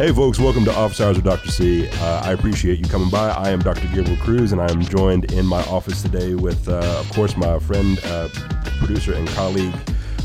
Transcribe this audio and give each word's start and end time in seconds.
Hey, 0.00 0.12
folks, 0.12 0.38
welcome 0.38 0.64
to 0.64 0.74
Office 0.74 0.98
Hours 1.02 1.16
with 1.16 1.26
Dr. 1.26 1.50
C. 1.50 1.86
Uh, 1.86 2.22
I 2.24 2.32
appreciate 2.32 2.78
you 2.78 2.86
coming 2.86 3.10
by. 3.10 3.32
I 3.32 3.50
am 3.50 3.58
Dr. 3.58 3.86
Gabriel 3.88 4.16
Cruz, 4.16 4.52
and 4.52 4.58
I 4.58 4.70
am 4.70 4.80
joined 4.80 5.30
in 5.30 5.44
my 5.44 5.62
office 5.64 6.00
today 6.00 6.34
with, 6.34 6.70
uh, 6.70 7.00
of 7.00 7.12
course, 7.12 7.36
my 7.36 7.58
friend, 7.58 8.00
uh, 8.06 8.30
producer, 8.78 9.12
and 9.12 9.28
colleague, 9.28 9.74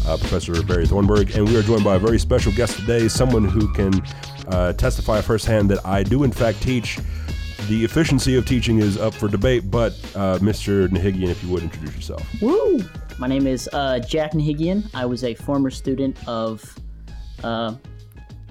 uh, 0.07 0.15
Professor 0.15 0.63
Barry 0.63 0.87
Thornburg. 0.87 1.35
And 1.35 1.45
we 1.45 1.57
are 1.57 1.61
joined 1.61 1.83
by 1.83 1.95
a 1.95 1.99
very 1.99 2.17
special 2.19 2.53
guest 2.53 2.79
today, 2.79 3.09
someone 3.09 3.43
who 3.43 3.67
can 3.73 4.01
uh, 4.47 4.71
testify 4.71 5.19
firsthand 5.19 5.69
that 5.71 5.85
I 5.85 6.03
do, 6.03 6.23
in 6.23 6.31
fact, 6.31 6.61
teach. 6.61 6.97
The 7.67 7.83
efficiency 7.83 8.37
of 8.37 8.45
teaching 8.45 8.79
is 8.79 8.97
up 8.97 9.13
for 9.13 9.27
debate, 9.27 9.69
but 9.69 9.91
uh, 10.15 10.39
Mr. 10.39 10.87
Nahigian, 10.87 11.27
if 11.27 11.43
you 11.43 11.49
would 11.49 11.63
introduce 11.63 11.93
yourself. 11.93 12.25
Woo! 12.41 12.79
My 13.19 13.27
name 13.27 13.45
is 13.45 13.67
Jack 14.07 14.31
Nahigian. 14.31 14.89
I 14.93 15.05
was 15.05 15.25
a 15.25 15.33
former 15.33 15.69
student 15.69 16.17
of 16.29 16.63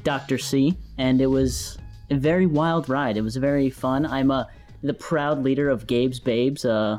Dr. 0.04 0.38
C, 0.38 0.76
and 0.98 1.20
it 1.20 1.26
was 1.26 1.78
a 2.10 2.14
very 2.16 2.46
wild 2.46 2.88
ride. 2.88 3.16
It 3.16 3.22
was 3.22 3.36
very 3.36 3.70
fun. 3.70 4.06
I'm 4.06 4.30
uh, 4.30 4.44
the 4.82 4.94
proud 4.94 5.42
leader 5.42 5.68
of 5.70 5.86
Gabe's 5.86 6.20
Babes, 6.20 6.64
uh, 6.64 6.98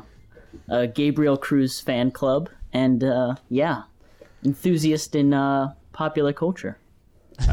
a 0.68 0.86
Gabriel 0.86 1.36
Cruz 1.36 1.80
fan 1.80 2.10
club, 2.10 2.50
and 2.72 3.02
uh, 3.04 3.36
yeah, 3.48 3.84
enthusiast 4.44 5.14
in 5.14 5.32
uh, 5.32 5.72
popular 5.92 6.32
culture. 6.32 6.78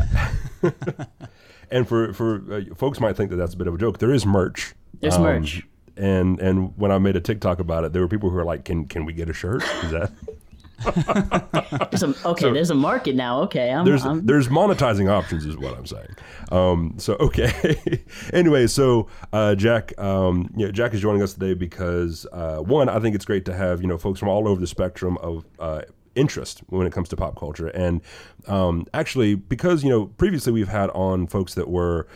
And 1.72 1.88
for 1.88 2.14
for 2.14 2.44
uh, 2.54 2.76
folks 2.76 3.00
might 3.00 3.16
think 3.18 3.32
that 3.32 3.38
that's 3.38 3.56
a 3.56 3.58
bit 3.58 3.66
of 3.66 3.74
a 3.74 3.78
joke. 3.80 3.98
There 3.98 4.14
is 4.14 4.28
merch. 4.28 4.76
There's 5.02 5.16
Um, 5.16 5.24
merch. 5.24 5.64
And 5.98 6.40
and 6.40 6.78
when 6.78 6.92
I 6.92 7.00
made 7.00 7.16
a 7.16 7.20
TikTok 7.20 7.60
about 7.60 7.84
it, 7.84 7.94
there 7.94 8.02
were 8.04 8.08
people 8.08 8.30
who 8.30 8.36
were 8.36 8.44
like, 8.46 8.64
"Can 8.64 8.86
can 8.86 9.06
we 9.06 9.14
get 9.14 9.28
a 9.28 9.34
shirt?" 9.34 9.64
Is 9.84 9.90
that 9.90 10.12
There's 11.92 12.04
a, 12.04 12.14
okay, 12.26 12.52
there's 12.52 12.70
a 12.70 12.76
market 12.76 13.16
now. 13.16 13.42
Okay, 13.44 13.72
I'm, 13.72 13.86
there's 13.86 14.06
I'm 14.06 14.26
there's 14.26 14.48
monetizing 14.48 15.10
options, 15.10 15.46
is 15.46 15.58
what 15.58 15.78
I'm 15.78 15.86
saying. 15.86 16.16
Um, 16.52 16.96
so 16.98 17.14
okay. 17.20 18.02
anyway, 18.34 18.68
so 18.68 19.08
uh, 19.32 19.56
Jack, 19.56 19.98
um, 20.00 20.52
you 20.56 20.66
know, 20.66 20.72
Jack 20.72 20.94
is 20.94 21.02
joining 21.02 21.22
us 21.22 21.34
today 21.34 21.54
because 21.54 22.26
uh, 22.32 22.58
one, 22.58 22.90
I 22.90 23.00
think 23.00 23.16
it's 23.16 23.26
great 23.26 23.46
to 23.46 23.54
have 23.54 23.82
you 23.82 23.88
know 23.88 23.98
folks 23.98 24.20
from 24.20 24.30
all 24.30 24.48
over 24.48 24.60
the 24.60 24.68
spectrum 24.68 25.18
of. 25.20 25.46
Uh, 25.60 25.82
interest 26.16 26.62
when 26.68 26.86
it 26.86 26.94
comes 26.94 27.10
to 27.10 27.16
pop 27.16 27.36
culture 27.36 27.70
and 27.70 28.00
um, 28.46 28.86
actually 28.94 29.34
because 29.34 29.84
you 29.84 29.90
know 29.90 30.06
previously 30.06 30.54
we've 30.54 30.68
had 30.68 30.92
on 30.92 31.26
folks 31.26 31.56
that 31.56 31.68
were 31.68 32.08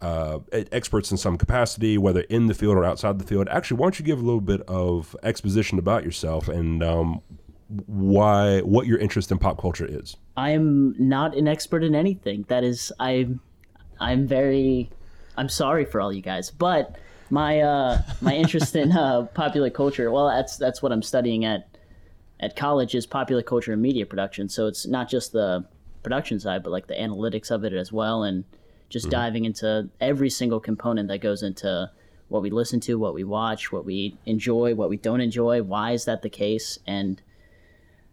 uh, 0.00 0.38
experts 0.72 1.10
in 1.10 1.16
some 1.16 1.36
capacity, 1.36 1.98
whether 1.98 2.20
in 2.22 2.46
the 2.46 2.54
field 2.54 2.76
or 2.76 2.84
outside 2.84 3.18
the 3.18 3.24
field. 3.24 3.48
Actually, 3.48 3.78
why 3.78 3.84
don't 3.86 3.98
you 3.98 4.04
give 4.04 4.18
a 4.18 4.24
little 4.24 4.40
bit 4.40 4.60
of 4.62 5.16
exposition 5.22 5.78
about 5.78 6.04
yourself 6.04 6.48
and 6.48 6.82
um, 6.82 7.20
why 7.86 8.60
what 8.60 8.86
your 8.86 8.98
interest 8.98 9.30
in 9.30 9.38
pop 9.38 9.60
culture 9.60 9.86
is? 9.86 10.16
I'm 10.36 10.94
not 10.98 11.36
an 11.36 11.48
expert 11.48 11.84
in 11.84 11.94
anything. 11.94 12.44
That 12.48 12.64
is, 12.64 12.92
I'm, 12.98 13.40
I'm 14.00 14.26
very, 14.26 14.90
I'm 15.36 15.48
sorry 15.48 15.84
for 15.84 16.00
all 16.00 16.12
you 16.12 16.22
guys, 16.22 16.50
but 16.50 16.98
my 17.30 17.60
uh, 17.60 18.02
my 18.20 18.34
interest 18.34 18.74
in 18.74 18.92
uh, 18.92 19.22
popular 19.34 19.70
culture. 19.70 20.10
Well, 20.10 20.28
that's 20.28 20.56
that's 20.56 20.82
what 20.82 20.92
I'm 20.92 21.02
studying 21.02 21.44
at 21.44 21.76
at 22.40 22.56
college 22.56 22.94
is 22.94 23.06
popular 23.06 23.42
culture 23.42 23.72
and 23.72 23.82
media 23.82 24.06
production. 24.06 24.48
So 24.48 24.66
it's 24.66 24.86
not 24.86 25.08
just 25.08 25.32
the 25.32 25.66
production 26.02 26.38
side, 26.38 26.62
but 26.62 26.70
like 26.70 26.86
the 26.86 26.94
analytics 26.94 27.50
of 27.50 27.64
it 27.64 27.72
as 27.72 27.92
well, 27.92 28.22
and 28.22 28.44
just 28.88 29.10
diving 29.10 29.44
into 29.44 29.90
every 30.00 30.30
single 30.30 30.60
component 30.60 31.08
that 31.08 31.18
goes 31.18 31.42
into 31.42 31.90
what 32.28 32.42
we 32.42 32.50
listen 32.50 32.80
to, 32.80 32.98
what 32.98 33.14
we 33.14 33.24
watch, 33.24 33.72
what 33.72 33.84
we 33.84 34.16
enjoy, 34.24 34.74
what 34.74 34.88
we 34.88 34.96
don't 34.96 35.20
enjoy. 35.20 35.62
Why 35.62 35.92
is 35.92 36.04
that 36.06 36.22
the 36.22 36.30
case? 36.30 36.78
And 36.86 37.20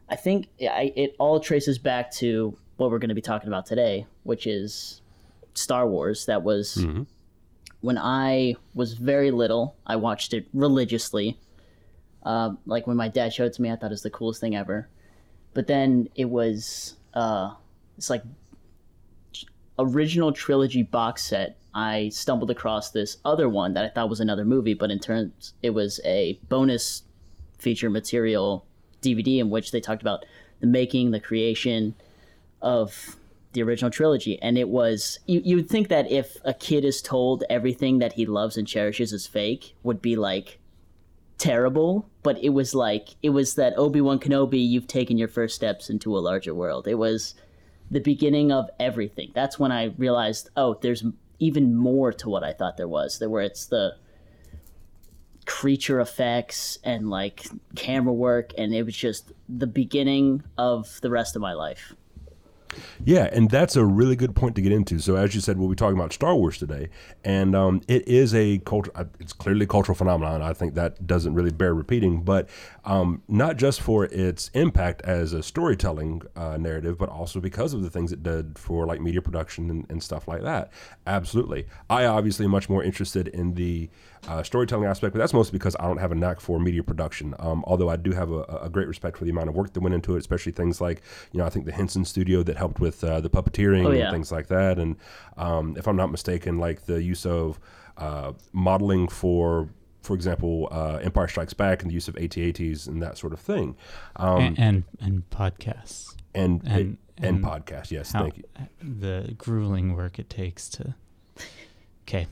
I 0.10 0.16
think 0.16 0.48
I, 0.62 0.94
it 0.96 1.16
all 1.20 1.40
traces 1.40 1.78
back 1.80 2.12
to 2.14 2.58
what 2.78 2.92
we're 2.92 3.00
going 3.00 3.10
to 3.10 3.16
be 3.16 3.22
talking 3.22 3.48
about 3.48 3.66
today, 3.66 4.06
which 4.24 4.46
is 4.46 5.02
Star 5.54 5.88
Wars. 5.88 6.26
That 6.26 6.44
was 6.44 6.76
when 7.82 7.98
I 7.98 8.56
was 8.74 8.94
very 8.94 9.32
little. 9.32 9.76
I 9.86 9.96
watched 9.96 10.34
it 10.34 10.48
religiously. 10.54 11.40
Uh, 12.24 12.54
like 12.66 12.88
when 12.88 12.98
my 12.98 13.08
dad 13.08 13.34
showed 13.34 13.46
it 13.46 13.54
to 13.54 13.62
me, 13.62 13.72
I 13.72 13.76
thought 13.76 13.88
it 13.88 13.92
was 13.92 14.04
the 14.04 14.10
coolest 14.10 14.42
thing 14.42 14.56
ever. 14.56 14.90
But 15.54 15.68
then 15.68 16.10
it 16.16 16.26
was 16.26 16.96
uh, 17.14 17.54
it's 17.98 18.10
like 18.10 18.24
original 19.80 20.32
trilogy 20.34 20.84
box 20.84 21.24
set. 21.24 21.58
I 21.74 22.10
stumbled 22.10 22.52
across 22.52 22.92
this 22.92 23.18
other 23.26 23.50
one 23.50 23.74
that 23.74 23.84
I 23.84 23.90
thought 23.90 24.10
was 24.10 24.20
another 24.20 24.46
movie, 24.46 24.74
but 24.74 24.92
in 24.92 25.00
turns 25.00 25.54
it 25.62 25.72
was 25.72 26.00
a 26.06 26.40
bonus 26.48 27.04
feature 27.58 27.90
material 27.90 28.66
DVD 29.06 29.40
in 29.40 29.50
which 29.50 29.72
they 29.72 29.80
talked 29.80 30.02
about 30.02 30.26
the 30.60 30.68
making, 30.68 31.12
the 31.12 31.20
creation 31.20 31.96
of 32.62 33.18
the 33.54 33.64
original 33.64 33.92
trilogy. 33.92 34.42
And 34.42 34.58
it 34.58 34.70
was, 34.70 35.20
you, 35.26 35.42
you 35.44 35.56
would 35.56 35.70
think 35.70 35.88
that 35.88 36.12
if 36.12 36.38
a 36.44 36.54
kid 36.54 36.86
is 36.86 37.02
told 37.02 37.44
everything 37.50 38.00
that 38.00 38.14
he 38.14 38.26
loves 38.26 38.58
and 38.58 38.68
cherishes 38.68 39.14
is 39.14 39.28
fake, 39.28 39.76
would 39.84 40.02
be 40.02 40.16
like 40.16 40.60
terrible. 41.38 42.10
But 42.24 42.44
it 42.44 42.50
was 42.50 42.76
like, 42.76 43.10
it 43.24 43.30
was 43.30 43.56
that 43.56 43.78
Obi 43.78 44.02
Wan 44.02 44.20
Kenobi, 44.20 44.66
you've 44.66 44.88
taken 44.88 45.18
your 45.18 45.28
first 45.28 45.56
steps 45.56 45.90
into 45.90 46.18
a 46.18 46.20
larger 46.20 46.54
world. 46.54 46.88
It 46.88 46.96
was 46.96 47.36
the 47.90 48.00
beginning 48.02 48.52
of 48.52 48.70
everything. 48.80 49.32
That's 49.34 49.60
when 49.60 49.72
I 49.72 49.86
realized, 49.98 50.50
oh, 50.58 50.78
there's 50.82 51.04
even 51.40 51.76
more 51.76 52.12
to 52.14 52.30
what 52.30 52.44
I 52.44 52.54
thought 52.54 52.78
there 52.78 52.88
was. 52.88 53.20
There 53.20 53.30
where 53.30 53.44
it's 53.44 53.66
the 53.66 53.96
creature 55.66 56.00
effects 56.00 56.78
and 56.84 57.10
like 57.10 57.48
camera 57.76 58.14
work 58.14 58.52
and 58.56 58.72
it 58.72 58.84
was 58.84 58.96
just 58.96 59.32
the 59.50 59.66
beginning 59.66 60.44
of 60.60 61.02
the 61.02 61.10
rest 61.10 61.36
of 61.36 61.42
my 61.42 61.54
life. 61.54 61.96
Yeah, 63.04 63.30
and 63.32 63.50
that's 63.50 63.76
a 63.76 63.86
really 63.86 64.16
good 64.16 64.36
point 64.36 64.56
to 64.56 64.62
get 64.62 64.72
into. 64.72 65.00
So, 65.00 65.16
as 65.16 65.36
you 65.36 65.42
said, 65.42 65.58
we'll 65.58 65.70
be 65.70 65.76
talking 65.76 65.98
about 65.98 66.14
Star 66.14 66.36
Wars 66.36 66.58
today, 66.58 66.90
and 67.24 67.56
um, 67.56 67.82
it 67.88 68.08
is 68.08 68.34
a 68.34 68.60
culture. 68.60 68.92
It's 69.20 69.34
clearly 69.34 69.64
a 69.64 69.68
cultural 69.68 69.96
phenomenon. 69.96 70.42
I 70.42 70.54
think 70.54 70.76
that 70.76 71.06
doesn't 71.06 71.34
really 71.34 71.52
bear 71.52 71.74
repeating, 71.74 72.22
but 72.22 72.50
um, 72.84 73.22
not 73.28 73.58
just 73.58 73.82
for 73.82 74.06
its 74.06 74.50
impact 74.54 75.02
as 75.04 75.34
a 75.34 75.44
storytelling 75.44 76.22
uh, 76.36 76.58
narrative, 76.58 76.98
but 76.98 77.10
also 77.10 77.40
because 77.40 77.74
of 77.74 77.82
the 77.82 77.90
things 77.90 78.12
it 78.12 78.24
did 78.24 78.58
for 78.58 78.86
like 78.86 79.02
media 79.02 79.22
production 79.22 79.70
and, 79.70 79.86
and 79.90 80.02
stuff 80.02 80.28
like 80.28 80.42
that. 80.44 80.72
Absolutely, 81.08 81.68
I 81.90 82.06
obviously 82.06 82.46
am 82.46 82.52
much 82.52 82.70
more 82.70 82.84
interested 82.84 83.28
in 83.28 83.56
the 83.56 83.90
uh, 84.28 84.44
storytelling 84.44 84.86
aspect, 84.86 85.14
but 85.14 85.20
that's 85.20 85.34
mostly 85.34 85.58
because 85.58 85.76
I 85.80 85.84
don't 85.84 85.98
have 85.98 86.12
a 86.12 86.16
knack 86.16 86.40
for 86.40 86.60
media 86.60 86.84
production. 86.84 87.36
Um, 87.40 87.64
although 87.68 87.90
I 87.90 87.96
do 87.96 88.12
have 88.12 88.32
a, 88.32 88.42
a 88.64 88.70
great 88.70 88.88
respect 88.88 89.18
for 89.18 89.26
the 89.26 89.32
amount 89.32 89.50
of 89.50 89.56
work 89.56 89.74
that 89.74 89.82
went 89.82 89.94
into 89.94 90.16
it, 90.16 90.20
especially 90.20 90.52
things 90.52 90.82
like 90.82 91.02
you 91.32 91.40
know 91.40 91.46
I 91.46 91.50
think 91.50 91.66
the 91.66 91.72
Henson 91.72 92.06
Studio 92.06 92.44
that 92.44 92.58
helped 92.58 92.65
with 92.80 93.04
uh, 93.04 93.22
the 93.22 93.30
puppeteering 93.30 93.86
Oh, 93.86 93.92
yeah. 93.92 94.04
and 94.06 94.12
things 94.12 94.32
like 94.32 94.48
that. 94.48 94.78
And 94.80 94.96
um, 95.38 95.76
if 95.78 95.88
I'm 95.88 95.96
not 95.96 96.12
mistaken, 96.12 96.58
like 96.58 96.86
the 96.86 97.02
use 97.02 97.26
of 97.26 97.60
uh, 97.98 98.34
modeling 98.52 99.08
for, 99.08 99.70
for 100.02 100.16
example, 100.16 100.68
uh, 100.72 101.00
Empire 101.02 101.28
Strikes 101.28 101.54
Back 101.54 101.82
and 101.82 101.90
the 101.90 101.94
use 101.94 102.08
of 102.08 102.16
AT-ATs 102.18 102.88
and 102.88 103.02
that 103.02 103.18
sort 103.18 103.34
of 103.34 103.40
thing, 103.40 103.76
um, 104.18 104.40
and, 104.42 104.60
and 104.60 104.84
and 105.00 105.30
podcasts. 105.30 106.16
and 106.34 106.62
And- 106.66 106.98
and, 107.18 107.38
and 107.38 107.44
podcast. 107.46 107.92
Yes, 107.92 108.12
How, 108.12 108.24
thank 108.24 108.38
you. 108.38 108.44
The 108.82 109.34
grueling 109.38 109.96
work 109.96 110.20
it 110.20 110.30
takes 110.30 110.68
to. 110.72 110.96
Okay. 112.04 112.28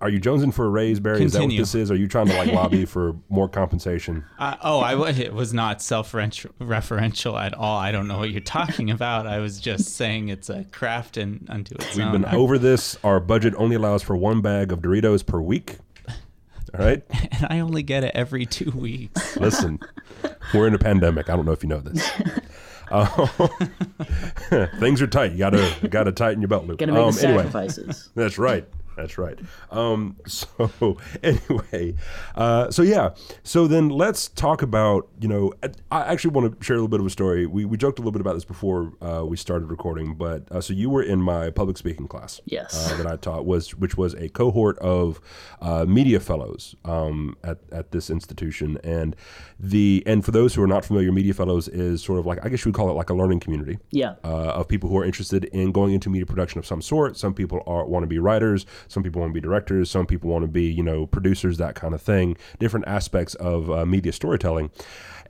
Are 0.00 0.08
you 0.08 0.18
jonesing 0.18 0.54
for 0.54 0.64
a 0.64 0.68
raise, 0.70 0.98
Barry? 0.98 1.22
Is 1.22 1.34
that 1.34 1.42
what 1.42 1.50
this 1.50 1.74
is? 1.74 1.90
Are 1.90 1.94
you 1.96 2.08
trying 2.08 2.26
to 2.28 2.34
like 2.34 2.50
lobby 2.52 2.86
for 2.86 3.16
more 3.28 3.48
compensation? 3.48 4.24
Uh, 4.38 4.56
oh, 4.62 4.80
I 4.80 5.10
it 5.10 5.34
was 5.34 5.52
not 5.52 5.82
self-referential 5.82 7.38
at 7.38 7.52
all. 7.52 7.78
I 7.78 7.92
don't 7.92 8.08
know 8.08 8.18
what 8.18 8.30
you're 8.30 8.40
talking 8.40 8.90
about. 8.96 9.26
I 9.26 9.38
was 9.40 9.60
just 9.60 9.96
saying 9.96 10.28
it's 10.30 10.48
a 10.48 10.64
craft 10.64 11.18
and 11.18 11.46
unto 11.50 11.74
its 11.74 11.94
We've 11.96 12.06
own. 12.06 12.12
been 12.12 12.24
I- 12.24 12.34
over 12.36 12.56
this. 12.58 12.96
Our 13.04 13.20
budget 13.20 13.54
only 13.58 13.76
allows 13.76 14.02
for 14.02 14.16
one 14.16 14.40
bag 14.40 14.72
of 14.72 14.78
Doritos 14.80 15.24
per 15.26 15.40
week. 15.40 15.76
All 16.08 16.84
right. 16.86 17.02
and 17.32 17.46
I 17.50 17.60
only 17.60 17.82
get 17.82 18.02
it 18.04 18.12
every 18.14 18.46
two 18.46 18.70
weeks. 18.70 19.36
Listen, 19.36 19.78
we're 20.54 20.66
in 20.68 20.74
a 20.74 20.78
pandemic. 20.78 21.28
I 21.28 21.36
don't 21.36 21.44
know 21.44 21.52
if 21.52 21.62
you 21.62 21.68
know 21.68 21.80
this. 21.80 22.08
Uh, 22.90 23.06
things 24.78 25.00
are 25.02 25.06
tight. 25.06 25.32
You 25.32 25.38
gotta 25.38 25.88
gotta 25.90 26.12
tighten 26.12 26.40
your 26.40 26.48
belt 26.48 26.66
loop. 26.66 26.78
Gonna 26.78 26.92
make 26.92 27.02
Um, 27.02 27.12
the 27.14 27.26
anyway, 27.28 27.42
sacrifices. 27.44 28.08
that's 28.14 28.38
right. 28.38 28.66
That's 28.96 29.16
right. 29.18 29.38
Um, 29.70 30.16
so 30.26 30.98
anyway, 31.22 31.94
uh, 32.34 32.70
so 32.70 32.82
yeah. 32.82 33.10
So 33.42 33.66
then 33.66 33.88
let's 33.88 34.28
talk 34.28 34.62
about 34.62 35.08
you 35.20 35.28
know 35.28 35.52
I- 35.90 36.02
actually 36.12 36.32
want 36.32 36.58
to 36.58 36.64
share 36.64 36.76
a 36.76 36.78
little 36.78 36.88
bit 36.88 37.00
of 37.00 37.06
a 37.06 37.10
story. 37.10 37.46
We, 37.46 37.64
we 37.64 37.76
joked 37.76 37.98
a 37.98 38.02
little 38.02 38.12
bit 38.12 38.20
about 38.20 38.34
this 38.34 38.44
before 38.44 38.92
uh, 39.00 39.24
we 39.26 39.36
started 39.36 39.70
recording, 39.70 40.14
but 40.16 40.50
uh, 40.52 40.60
so 40.60 40.72
you 40.74 40.90
were 40.90 41.02
in 41.02 41.20
my 41.22 41.50
public 41.50 41.78
speaking 41.78 42.08
class. 42.08 42.40
Yes. 42.44 42.90
Uh, 42.92 42.96
that 42.98 43.06
I 43.06 43.16
taught 43.16 43.46
was 43.46 43.74
which 43.74 43.96
was 43.96 44.14
a 44.14 44.28
cohort 44.28 44.78
of 44.80 45.20
uh, 45.62 45.84
media 45.88 46.20
fellows 46.20 46.74
um, 46.84 47.36
at 47.44 47.58
at 47.72 47.92
this 47.92 48.10
institution, 48.10 48.78
and 48.84 49.16
the 49.58 50.02
and 50.06 50.24
for 50.24 50.30
those 50.32 50.54
who 50.54 50.62
are 50.62 50.66
not 50.66 50.84
familiar, 50.84 51.10
media 51.12 51.32
fellows 51.34 51.68
is 51.68 52.02
sort 52.02 52.18
of 52.18 52.26
like 52.26 52.44
I 52.44 52.48
guess 52.48 52.64
you 52.64 52.70
would 52.70 52.76
call 52.76 52.90
it 52.90 52.94
like 52.94 53.10
a 53.10 53.14
learning 53.14 53.40
community 53.40 53.78
Yeah. 53.90 54.14
uh, 54.24 54.52
of 54.58 54.68
people 54.68 54.88
who 54.90 54.98
are 54.98 55.04
interested 55.04 55.44
in 55.46 55.72
going 55.72 55.94
into 55.94 56.10
media 56.10 56.26
production 56.26 56.58
of 56.58 56.66
some 56.66 56.82
sort. 56.82 57.16
Some 57.16 57.34
people 57.34 57.62
are 57.66 57.84
want 57.86 58.02
to 58.02 58.06
be 58.06 58.18
writers, 58.18 58.66
some 58.88 59.02
people 59.02 59.20
want 59.20 59.30
to 59.30 59.34
be 59.34 59.40
directors, 59.40 59.90
some 59.90 60.06
people 60.06 60.30
want 60.30 60.42
to 60.42 60.48
be 60.48 60.64
you 60.64 60.82
know 60.82 61.06
producers, 61.06 61.58
that 61.58 61.74
kind 61.74 61.94
of 61.94 62.02
thing. 62.02 62.36
Different 62.58 62.86
aspects 62.86 63.34
of 63.36 63.70
uh, 63.70 63.86
media 63.86 64.12
storytelling, 64.12 64.70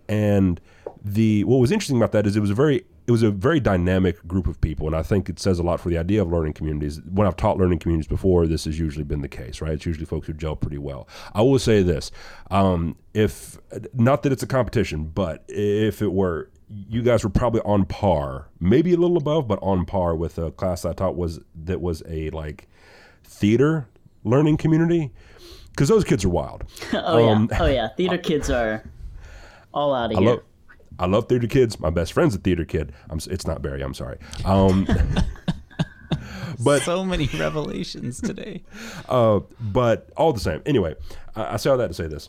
and 0.08 0.60
the 1.02 1.44
what 1.44 1.58
was 1.58 1.72
interesting 1.72 1.96
about 1.96 2.12
that 2.12 2.26
is 2.26 2.36
it 2.36 2.40
was 2.40 2.50
a 2.50 2.54
very 2.54 2.84
it 3.06 3.12
was 3.12 3.22
a 3.24 3.30
very 3.32 3.58
dynamic 3.58 4.24
group 4.28 4.46
of 4.46 4.60
people, 4.60 4.86
and 4.86 4.94
I 4.94 5.02
think 5.02 5.28
it 5.28 5.40
says 5.40 5.58
a 5.58 5.64
lot 5.64 5.80
for 5.80 5.88
the 5.88 5.98
idea 5.98 6.22
of 6.22 6.30
learning 6.30 6.52
communities. 6.52 7.00
When 7.10 7.26
I've 7.26 7.36
taught 7.36 7.58
learning 7.58 7.80
communities 7.80 8.06
before, 8.06 8.46
this 8.46 8.66
has 8.66 8.78
usually 8.78 9.04
been 9.04 9.20
the 9.20 9.28
case, 9.28 9.60
right? 9.60 9.72
It's 9.72 9.84
usually 9.84 10.06
folks 10.06 10.28
who 10.28 10.32
gel 10.32 10.54
pretty 10.54 10.78
well. 10.78 11.08
I 11.34 11.42
will 11.42 11.58
say 11.58 11.82
this: 11.82 12.12
um, 12.52 12.96
if 13.12 13.58
not 13.94 14.22
that 14.22 14.30
it's 14.30 14.44
a 14.44 14.46
competition, 14.46 15.06
but 15.06 15.44
if 15.48 16.02
it 16.02 16.12
were, 16.12 16.50
you 16.68 17.02
guys 17.02 17.24
were 17.24 17.30
probably 17.30 17.62
on 17.62 17.84
par, 17.84 18.48
maybe 18.60 18.92
a 18.92 18.96
little 18.96 19.16
above, 19.16 19.48
but 19.48 19.58
on 19.60 19.86
par 19.86 20.14
with 20.14 20.38
a 20.38 20.52
class 20.52 20.84
I 20.84 20.92
taught 20.92 21.16
was 21.16 21.40
that 21.64 21.80
was 21.80 22.04
a 22.08 22.30
like 22.30 22.68
theater 23.30 23.88
learning 24.24 24.56
community 24.56 25.10
because 25.70 25.88
those 25.88 26.04
kids 26.04 26.24
are 26.24 26.28
wild. 26.28 26.64
oh 26.92 27.28
Um, 27.28 27.48
yeah, 27.50 27.62
oh 27.62 27.66
yeah. 27.66 27.88
Theater 27.96 28.18
kids 28.18 28.50
are 28.50 28.84
all 29.72 29.94
out 29.94 30.10
of 30.12 30.18
I 30.18 30.20
here. 30.20 30.30
love, 30.30 30.42
I 30.98 31.06
love 31.06 31.28
theater 31.28 31.46
kids. 31.46 31.78
My 31.80 31.90
best 31.90 32.12
friend's 32.12 32.34
a 32.34 32.38
theater 32.38 32.64
kid. 32.64 32.92
I'm, 33.08 33.18
it's 33.30 33.46
not 33.46 33.62
Barry. 33.62 33.82
I'm 33.82 33.94
sorry. 33.94 34.18
Um, 34.44 34.86
but 36.64 36.82
so 36.82 37.04
many 37.04 37.26
revelations 37.38 38.20
today. 38.20 38.62
uh, 39.08 39.40
but 39.60 40.10
all 40.16 40.32
the 40.32 40.40
same. 40.40 40.60
Anyway, 40.66 40.94
I, 41.36 41.54
I 41.54 41.56
say 41.56 41.70
all 41.70 41.78
that 41.78 41.88
to 41.88 41.94
say 41.94 42.08
this. 42.08 42.28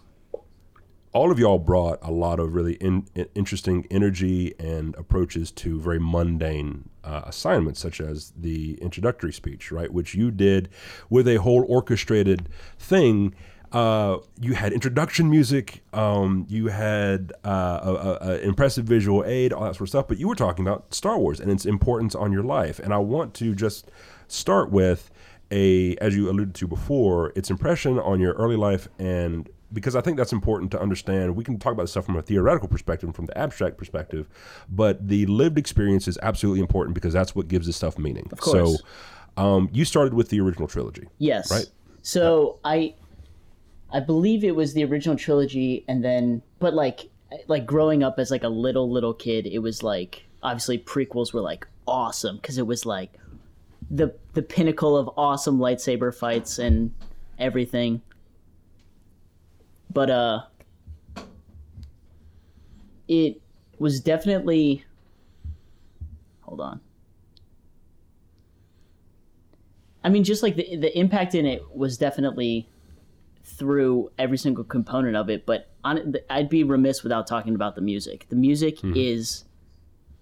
All 1.14 1.30
of 1.30 1.38
y'all 1.40 1.60
brought 1.60 2.00
a 2.02 2.12
lot 2.12 2.40
of 2.40 2.54
really 2.54 2.76
in, 2.76 3.06
in- 3.16 3.28
interesting 3.36 3.86
energy 3.92 4.54
and 4.60 4.96
approaches 4.96 5.52
to 5.52 5.80
very 5.80 6.00
mundane 6.00 6.90
uh, 7.04 7.24
assignments, 7.26 7.82
such 7.82 8.00
as 8.00 8.32
the 8.38 8.76
introductory 8.82 9.34
speech, 9.34 9.72
right? 9.72 9.92
Which 9.92 10.16
you 10.16 10.32
did 10.32 10.70
with 11.10 11.28
a 11.28 11.38
whole 11.38 11.66
orchestrated 11.68 12.48
thing. 12.80 13.36
Uh, 13.74 14.18
you 14.40 14.54
had 14.54 14.74
introduction 14.74 15.30
music, 15.30 15.82
um, 15.94 16.46
you 16.50 16.68
had 16.68 17.32
uh, 17.44 18.38
impressive 18.42 18.86
visual 18.86 19.24
aid, 19.26 19.54
all 19.54 19.64
that 19.64 19.76
sort 19.76 19.82
of 19.82 19.90
stuff. 19.90 20.08
But 20.08 20.18
you 20.18 20.28
were 20.28 20.36
talking 20.36 20.66
about 20.66 20.94
Star 20.94 21.18
Wars 21.18 21.40
and 21.40 21.50
its 21.50 21.66
importance 21.66 22.14
on 22.14 22.34
your 22.34 22.44
life, 22.44 22.80
and 22.80 22.94
I 22.94 22.98
want 22.98 23.34
to 23.36 23.56
just 23.56 23.90
start 24.28 24.72
with 24.72 25.10
a, 25.52 25.96
as 25.98 26.16
you 26.16 26.30
alluded 26.30 26.56
to 26.56 26.68
before, 26.68 27.32
its 27.36 27.50
impression 27.50 28.00
on 28.00 28.20
your 28.20 28.34
early 28.34 28.56
life 28.56 28.88
and 29.00 29.50
because 29.74 29.96
I 29.96 30.02
think 30.02 30.18
that's 30.18 30.34
important 30.34 30.72
to 30.72 30.82
understand. 30.82 31.36
We 31.36 31.44
can 31.44 31.60
talk 31.60 31.74
about 31.74 31.84
this 31.84 31.92
stuff 31.92 32.06
from 32.06 32.18
a 32.18 32.22
theoretical 32.22 32.68
perspective 32.68 33.08
and 33.08 33.16
from 33.16 33.26
the 33.26 33.38
abstract 33.38 33.78
perspective, 33.78 34.28
but 34.70 35.08
the 35.08 35.26
lived 35.28 35.58
experience 35.58 36.08
is 36.08 36.18
absolutely 36.22 36.62
important 36.62 36.94
because 36.96 37.14
that's 37.14 37.36
what 37.36 37.48
gives 37.48 37.68
this 37.68 37.76
stuff 37.76 37.98
meaning. 37.98 38.28
Of 38.32 38.40
course. 38.40 38.78
So, 39.38 39.42
um, 39.42 39.70
you 39.72 39.86
started 39.86 40.14
with 40.14 40.30
the 40.30 40.42
original 40.42 40.68
trilogy. 40.68 41.08
Yes. 41.18 41.50
Right? 41.50 41.70
So 42.02 42.60
I 42.64 42.96
I 43.92 44.00
believe 44.00 44.44
it 44.44 44.56
was 44.56 44.74
the 44.74 44.84
original 44.84 45.16
trilogy 45.16 45.86
and 45.88 46.04
then 46.04 46.42
but 46.60 46.74
like 46.74 47.10
like 47.48 47.66
growing 47.66 48.04
up 48.04 48.20
as 48.20 48.32
like 48.32 48.44
a 48.44 48.50
little 48.50 48.90
little 48.90 49.14
kid, 49.14 49.48
it 49.48 49.60
was 49.60 49.84
like 49.84 50.26
obviously 50.44 50.78
prequels 50.78 51.34
were 51.34 51.42
like 51.42 51.68
awesome 51.88 52.38
because 52.38 52.58
it 52.58 52.68
was 52.68 52.86
like 52.86 53.14
the 53.90 54.14
the 54.34 54.42
pinnacle 54.42 54.98
of 54.98 55.10
awesome 55.18 55.60
lightsaber 55.60 56.14
fights 56.14 56.60
and 56.60 56.94
everything. 57.40 58.02
But 59.92 60.10
uh 60.10 60.42
it 63.08 63.42
was 63.78 64.00
definitely 64.00 64.86
hold 66.42 66.62
on. 66.62 66.80
I 70.04 70.10
mean, 70.10 70.24
just 70.24 70.44
like 70.44 70.56
the 70.56 70.76
the 70.76 70.98
impact 70.98 71.36
in 71.36 71.46
it 71.46 71.64
was 71.76 71.98
definitely 71.98 72.68
through 73.44 74.12
every 74.18 74.38
single 74.38 74.64
component 74.64 75.16
of 75.16 75.30
it. 75.30 75.46
But 75.46 75.70
on, 75.84 76.16
I'd 76.30 76.50
be 76.50 76.64
remiss 76.64 77.04
without 77.04 77.28
talking 77.28 77.56
about 77.56 77.76
the 77.76 77.82
music. 77.82 78.28
The 78.30 78.36
music 78.36 78.80
is 78.84 79.46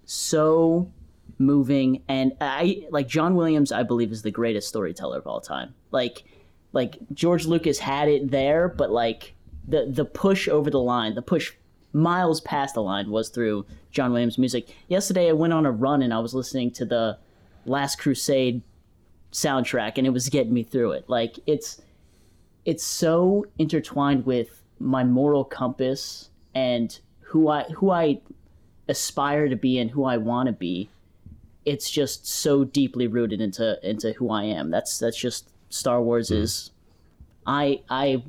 so 0.04 0.90
moving, 1.38 2.02
and 2.08 2.32
I 2.40 2.86
like 2.90 3.08
John 3.08 3.36
Williams. 3.36 3.72
I 3.72 3.82
believe 3.82 4.12
is 4.12 4.22
the 4.22 4.30
greatest 4.30 4.68
storyteller 4.68 5.18
of 5.18 5.26
all 5.26 5.40
time. 5.40 5.74
Like, 5.90 6.24
like 6.72 6.98
George 7.12 7.46
Lucas 7.46 7.78
had 7.78 8.08
it 8.08 8.30
there, 8.30 8.68
but 8.68 8.90
like 8.90 9.34
the 9.66 9.86
the 9.88 10.04
push 10.04 10.48
over 10.48 10.70
the 10.70 10.80
line, 10.80 11.14
the 11.14 11.22
push 11.22 11.52
miles 11.92 12.40
past 12.40 12.74
the 12.74 12.82
line 12.82 13.10
was 13.10 13.28
through 13.28 13.66
John 13.90 14.12
Williams 14.12 14.38
music. 14.38 14.74
Yesterday, 14.88 15.28
I 15.28 15.32
went 15.32 15.52
on 15.52 15.66
a 15.66 15.72
run 15.72 16.02
and 16.02 16.14
I 16.14 16.18
was 16.18 16.34
listening 16.34 16.70
to 16.72 16.84
the 16.84 17.18
Last 17.66 17.98
Crusade 17.98 18.62
soundtrack 19.32 19.92
and 19.96 20.06
it 20.06 20.10
was 20.10 20.28
getting 20.28 20.52
me 20.52 20.62
through 20.62 20.92
it. 20.92 21.08
Like 21.08 21.38
it's 21.46 21.80
it's 22.64 22.84
so 22.84 23.46
intertwined 23.58 24.26
with 24.26 24.62
my 24.78 25.04
moral 25.04 25.44
compass 25.44 26.30
and 26.54 26.98
who 27.20 27.48
i 27.48 27.62
who 27.64 27.90
i 27.90 28.20
aspire 28.88 29.48
to 29.48 29.56
be 29.56 29.78
and 29.78 29.90
who 29.90 30.04
i 30.04 30.16
want 30.16 30.46
to 30.46 30.52
be. 30.52 30.90
It's 31.64 31.90
just 31.90 32.26
so 32.26 32.64
deeply 32.64 33.06
rooted 33.06 33.40
into 33.40 33.78
into 33.88 34.12
who 34.14 34.30
i 34.30 34.44
am. 34.44 34.70
That's 34.70 34.98
that's 34.98 35.16
just 35.16 35.50
star 35.68 36.02
wars 36.02 36.28
hmm. 36.28 36.36
is 36.36 36.70
i 37.46 37.80
i 37.88 38.22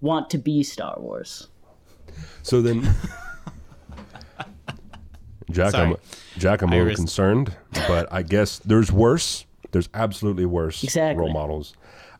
want 0.00 0.30
to 0.30 0.38
be 0.38 0.62
star 0.62 0.96
wars 0.98 1.48
So 2.42 2.62
then, 2.62 2.88
Jack, 5.50 5.74
I'm, 5.74 5.96
Jack, 6.38 6.62
I'm 6.62 6.72
a 6.72 6.76
little 6.78 6.94
concerned, 6.94 7.54
but 7.88 8.12
I 8.12 8.22
guess 8.22 8.58
there's 8.60 8.90
worse. 8.92 9.44
There's 9.72 9.88
absolutely 9.94 10.46
worse 10.46 10.82
Exactly. 10.82 11.20
role 11.20 11.32
models 11.32 11.74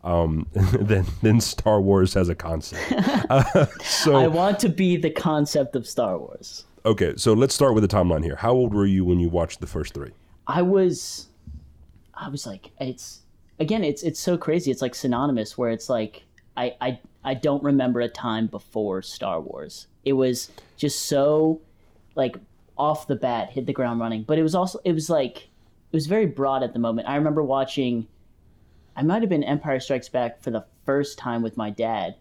um, 0.05 0.47
than 0.53 1.07
than 1.23 1.41
Star 1.41 1.81
Wars 1.81 2.17
as 2.17 2.29
a 2.29 2.35
concept. 2.35 2.93
Uh, 3.31 3.67
so 3.83 4.17
i 4.17 4.27
want 4.27 4.59
to 4.61 4.69
be 4.69 4.97
the 4.97 5.11
concept 5.11 5.77
of 5.77 5.87
star 5.87 6.19
wars 6.19 6.65
okay, 6.85 7.15
so 7.17 7.33
let's 7.33 7.55
start 7.55 7.75
with 7.75 7.83
the 7.83 7.95
timeline 7.95 8.25
here. 8.25 8.37
How 8.37 8.53
old 8.53 8.75
were 8.75 8.87
you 8.87 9.05
when 9.05 9.19
you 9.21 9.29
watched 9.29 9.61
the 9.61 9.67
first 9.67 9.95
three? 9.95 10.11
I 10.47 10.63
was 10.63 11.29
I 12.15 12.29
was 12.29 12.47
like 12.47 12.71
it's 12.81 13.21
again 13.59 13.85
it's 13.85 14.03
it's 14.03 14.21
so 14.21 14.37
crazy. 14.37 14.71
It's 14.71 14.83
like 14.83 14.95
synonymous 14.95 15.57
where 15.59 15.71
it's 15.71 15.89
like 15.89 16.23
I 16.57 16.75
I 16.81 17.01
I 17.25 17.35
don't 17.35 17.63
remember 17.63 18.01
a 18.01 18.09
time 18.09 18.47
before 18.47 19.03
Star 19.03 19.41
Wars. 19.41 19.87
It 20.05 20.15
was 20.15 20.51
just 20.77 21.07
so 21.07 21.61
like 22.15 22.37
off 22.79 23.07
the 23.07 23.17
bat 23.17 23.51
hit 23.51 23.67
the 23.67 23.73
ground 23.73 24.01
running, 24.01 24.23
but 24.23 24.39
it 24.39 24.43
was 24.43 24.55
also 24.55 24.81
it 24.85 24.93
was 24.93 25.11
like 25.11 25.37
it 25.39 25.97
was 25.97 26.07
very 26.07 26.27
broad 26.27 26.63
at 26.63 26.73
the 26.73 26.79
moment. 26.79 27.09
I 27.09 27.17
remember 27.17 27.43
watching 27.43 28.07
I 28.97 29.03
might 29.03 29.23
have 29.23 29.29
been 29.29 29.45
Empire 29.45 29.81
Strikes 29.81 30.09
Back 30.09 30.43
for 30.43 30.51
the 30.51 30.65
first 30.85 31.19
time 31.19 31.43
with 31.43 31.57
my 31.57 31.71
dad 31.71 32.17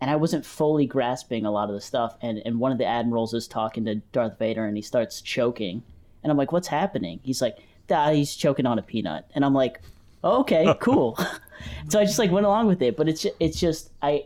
and 0.00 0.10
I 0.10 0.16
wasn't 0.16 0.46
fully 0.46 0.86
grasping 0.86 1.44
a 1.44 1.50
lot 1.50 1.68
of 1.68 1.74
the 1.74 1.80
stuff. 1.80 2.16
And, 2.22 2.40
and 2.44 2.58
one 2.58 2.72
of 2.72 2.78
the 2.78 2.86
admirals 2.86 3.34
is 3.34 3.46
talking 3.46 3.84
to 3.84 3.96
Darth 4.12 4.38
Vader, 4.38 4.64
and 4.64 4.76
he 4.76 4.82
starts 4.82 5.20
choking, 5.20 5.82
and 6.22 6.30
I'm 6.30 6.38
like, 6.38 6.52
"What's 6.52 6.68
happening?" 6.68 7.20
He's 7.22 7.42
like, 7.42 7.58
"Ah, 7.90 8.10
he's 8.10 8.34
choking 8.34 8.66
on 8.66 8.78
a 8.78 8.82
peanut," 8.82 9.30
and 9.34 9.44
I'm 9.44 9.54
like, 9.54 9.80
oh, 10.24 10.40
"Okay, 10.40 10.74
cool." 10.80 11.18
so 11.88 12.00
I 12.00 12.04
just 12.04 12.18
like 12.18 12.30
went 12.30 12.46
along 12.46 12.66
with 12.66 12.80
it, 12.82 12.96
but 12.96 13.08
it's 13.08 13.26
it's 13.38 13.60
just 13.60 13.90
I. 14.02 14.24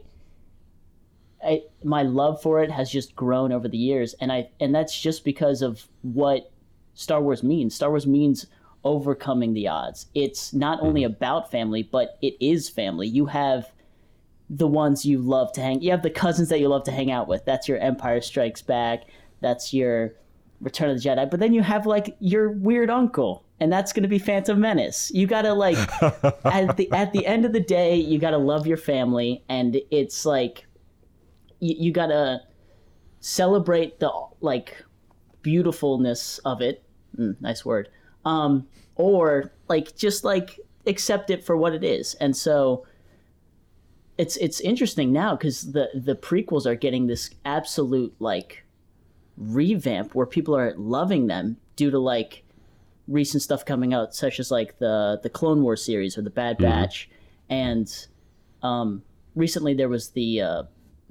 I, 1.45 1.63
my 1.83 2.03
love 2.03 2.41
for 2.41 2.63
it 2.63 2.71
has 2.71 2.91
just 2.91 3.15
grown 3.15 3.53
over 3.53 3.69
the 3.69 3.79
years, 3.79 4.15
and 4.21 4.33
I 4.33 4.51
and 4.61 4.75
that's 4.75 4.99
just 4.99 5.25
because 5.25 5.63
of 5.63 5.87
what 6.03 6.51
Star 6.95 7.21
Wars 7.21 7.43
means. 7.43 7.75
Star 7.75 7.91
Wars 7.91 8.07
means 8.07 8.47
overcoming 8.85 9.55
the 9.55 9.69
odds. 9.69 10.07
It's 10.15 10.53
not 10.53 10.81
only 10.81 11.03
mm-hmm. 11.03 11.15
about 11.15 11.51
family, 11.51 11.83
but 11.83 12.19
it 12.23 12.37
is 12.41 12.69
family. 12.69 13.09
You 13.09 13.27
have 13.27 13.73
the 14.51 14.67
ones 14.67 15.05
you 15.05 15.19
love 15.19 15.53
to 15.53 15.61
hang. 15.61 15.81
You 15.81 15.91
have 15.91 16.03
the 16.03 16.11
cousins 16.11 16.49
that 16.51 16.61
you 16.61 16.69
love 16.69 16.85
to 16.85 16.93
hang 16.93 17.11
out 17.11 17.29
with. 17.29 17.45
That's 17.45 17.67
your 17.67 17.79
Empire 17.79 18.21
Strikes 18.21 18.63
Back. 18.63 19.05
That's 19.41 19.73
your 19.73 20.15
Return 20.61 20.91
of 20.91 21.03
the 21.03 21.09
Jedi. 21.09 21.31
But 21.31 21.41
then 21.41 21.53
you 21.53 21.63
have 21.63 21.87
like 21.87 22.17
your 22.21 22.51
weird 22.51 22.89
uncle, 22.89 23.45
and 23.61 23.73
that's 23.73 23.93
going 23.93 24.03
to 24.03 24.09
be 24.09 24.19
Phantom 24.19 24.59
Menace. 24.59 25.11
You 25.13 25.27
gotta 25.27 25.53
like 25.53 25.77
at 26.45 26.77
the 26.77 26.91
at 26.93 27.13
the 27.13 27.27
end 27.27 27.45
of 27.45 27.53
the 27.53 27.61
day, 27.61 27.97
you 27.97 28.19
gotta 28.19 28.39
love 28.39 28.67
your 28.67 28.77
family, 28.77 29.43
and 29.49 29.81
it's 29.91 30.25
like 30.25 30.67
you, 31.61 31.75
you 31.79 31.93
gotta 31.93 32.41
celebrate 33.21 34.01
the 34.01 34.11
like 34.41 34.85
beautifulness 35.43 36.39
of 36.39 36.61
it. 36.61 36.85
Mm, 37.17 37.41
nice 37.41 37.65
word. 37.65 37.89
Um, 38.25 38.67
or 38.97 39.53
like 39.69 39.97
just 39.97 40.25
like 40.25 40.59
accept 40.87 41.31
it 41.31 41.45
for 41.45 41.57
what 41.57 41.75
it 41.75 41.85
is, 41.85 42.15
and 42.15 42.37
so 42.37 42.87
it's 44.17 44.37
it's 44.37 44.61
interesting 44.61 45.13
now 45.13 45.35
because 45.35 45.73
the 45.73 45.89
the 45.95 46.15
prequels 46.15 46.67
are 46.67 46.77
getting 46.77 47.07
this 47.07 47.31
absolute 47.45 48.15
like 48.21 48.65
revamp 49.37 50.15
where 50.15 50.27
people 50.27 50.57
are 50.57 50.75
loving 50.77 51.27
them 51.27 51.57
due 51.77 51.91
to 51.91 51.99
like 51.99 52.45
recent 53.09 53.43
stuff 53.43 53.65
coming 53.65 53.93
out 53.93 54.15
such 54.15 54.39
as 54.39 54.51
like 54.51 54.79
the 54.79 55.19
the 55.23 55.29
clone 55.29 55.63
War 55.63 55.77
series 55.77 56.17
or 56.17 56.23
the 56.23 56.31
bad 56.31 56.59
batch 56.59 57.11
and 57.51 58.07
um 58.63 59.03
recently 59.35 59.75
there 59.75 59.89
was 59.89 60.11
the 60.11 60.41
uh 60.41 60.63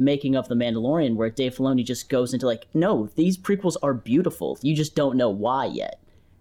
making 0.04 0.36
of 0.36 0.48
the 0.48 0.56
mandalorian 0.56 1.16
where 1.16 1.30
dave 1.30 1.56
filoni 1.56 1.84
just 1.86 2.10
goes 2.10 2.34
into 2.34 2.46
like 2.46 2.68
no 2.74 3.08
these 3.16 3.38
prequels 3.38 3.76
are 3.82 3.94
beautiful 3.94 4.58
you 4.62 4.76
just 4.76 4.96
don't 4.96 5.16
know 5.18 5.30
why 5.30 5.66
yet 5.66 6.00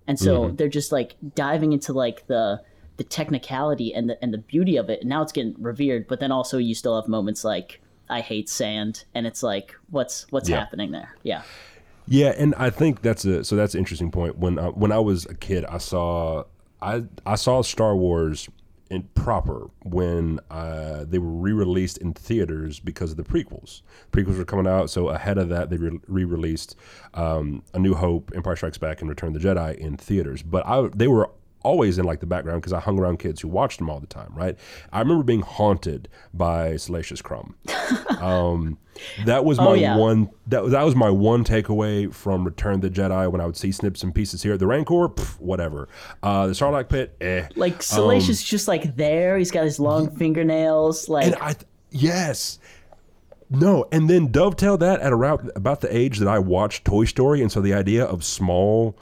and 0.08 0.18
so 0.18 0.50
they're 0.50 0.68
just 0.68 0.90
like 0.90 1.14
diving 1.34 1.72
into 1.72 1.92
like 1.92 2.26
the 2.26 2.60
the 2.96 3.04
technicality 3.04 3.94
and 3.94 4.10
the 4.10 4.22
and 4.22 4.34
the 4.34 4.38
beauty 4.38 4.76
of 4.76 4.90
it. 4.90 5.00
And 5.00 5.08
now 5.08 5.22
it's 5.22 5.32
getting 5.32 5.54
revered, 5.58 6.06
but 6.08 6.20
then 6.20 6.30
also 6.32 6.58
you 6.58 6.74
still 6.74 7.00
have 7.00 7.08
moments 7.08 7.44
like 7.44 7.80
I 8.10 8.20
hate 8.20 8.48
sand, 8.48 9.04
and 9.14 9.26
it's 9.26 9.42
like 9.42 9.74
what's 9.90 10.26
what's 10.30 10.48
Yeah. 10.48 10.58
happening 10.58 10.90
there? 10.90 11.14
Yeah, 11.22 11.42
Yeah, 12.06 12.34
and 12.36 12.54
I 12.56 12.68
think 12.68 13.00
that's 13.00 13.24
a 13.24 13.44
so 13.44 13.56
that's 13.56 13.74
an 13.74 13.78
interesting 13.78 14.10
point. 14.10 14.38
When 14.38 14.58
uh, 14.58 14.70
when 14.70 14.92
I 14.92 14.98
was 14.98 15.24
a 15.26 15.34
kid, 15.34 15.64
I 15.66 15.78
saw 15.78 16.44
I 16.82 17.04
I 17.24 17.36
saw 17.36 17.62
Star 17.62 17.96
Wars 17.96 18.48
in 18.92 19.04
proper 19.14 19.70
when 19.84 20.38
uh, 20.50 21.04
they 21.08 21.18
were 21.18 21.30
re-released 21.30 21.96
in 21.98 22.12
theaters 22.12 22.78
because 22.78 23.10
of 23.10 23.16
the 23.16 23.24
prequels. 23.24 23.80
Prequels 24.12 24.36
were 24.36 24.44
coming 24.44 24.66
out, 24.66 24.90
so 24.90 25.08
ahead 25.08 25.38
of 25.38 25.48
that, 25.48 25.70
they 25.70 25.78
re- 25.78 25.98
re-released 26.06 26.76
um, 27.14 27.62
A 27.72 27.78
New 27.78 27.94
Hope, 27.94 28.30
Empire 28.34 28.54
Strikes 28.54 28.76
Back, 28.76 29.00
and 29.00 29.08
Return 29.08 29.34
of 29.34 29.42
the 29.42 29.48
Jedi 29.48 29.74
in 29.76 29.96
theaters. 29.96 30.42
But 30.42 30.66
I 30.66 30.88
they 30.94 31.08
were 31.08 31.30
always 31.62 31.98
in 31.98 32.04
like 32.04 32.20
the 32.20 32.26
background 32.26 32.60
because 32.62 32.72
I 32.72 32.80
hung 32.80 32.98
around 32.98 33.18
kids 33.18 33.40
who 33.40 33.48
watched 33.48 33.78
them 33.78 33.88
all 33.90 34.00
the 34.00 34.06
time, 34.06 34.32
right? 34.34 34.56
I 34.92 35.00
remember 35.00 35.22
being 35.24 35.42
haunted 35.42 36.08
by 36.34 36.76
Salacious 36.76 37.22
Crumb. 37.22 37.54
um, 38.20 38.78
that 39.24 39.44
was 39.44 39.58
my 39.58 39.66
Oh, 39.66 39.72
yeah. 39.74 39.96
one. 39.96 40.30
That 40.46 40.70
that 40.70 40.82
was 40.82 40.94
my 40.94 41.10
one 41.10 41.44
takeaway 41.44 42.12
from 42.12 42.44
Return 42.44 42.74
of 42.74 42.80
the 42.82 42.90
Jedi 42.90 43.30
when 43.30 43.40
I 43.40 43.46
would 43.46 43.56
see 43.56 43.72
snips 43.72 44.02
and 44.02 44.14
pieces 44.14 44.42
here. 44.42 44.56
The 44.56 44.66
Rancor, 44.66 45.08
pff, 45.08 45.40
whatever. 45.40 45.88
Uh, 46.22 46.46
the 46.48 46.52
Sarlacc 46.52 46.88
pit, 46.88 47.16
eh. 47.20 47.48
Like 47.56 47.82
Salacious 47.82 48.42
just 48.42 48.68
like 48.68 48.96
there. 48.96 49.38
He's 49.38 49.50
got 49.50 49.64
his 49.64 49.80
long 49.80 50.14
fingernails. 50.16 51.08
Like 51.08 51.26
And 51.26 51.34
I, 51.36 51.52
th- 51.54 51.66
yes. 51.90 52.58
No, 53.54 53.86
and 53.92 54.08
then 54.08 54.28
dovetail 54.32 54.78
that 54.78 55.00
at 55.00 55.12
around 55.12 55.50
about 55.54 55.82
the 55.82 55.94
age 55.94 56.18
that 56.20 56.28
I 56.28 56.38
watched 56.38 56.86
Toy 56.86 57.04
Story, 57.04 57.42
and 57.42 57.52
so 57.52 57.60
the 57.60 57.74
idea 57.74 58.02
of 58.04 58.24
small, 58.24 58.96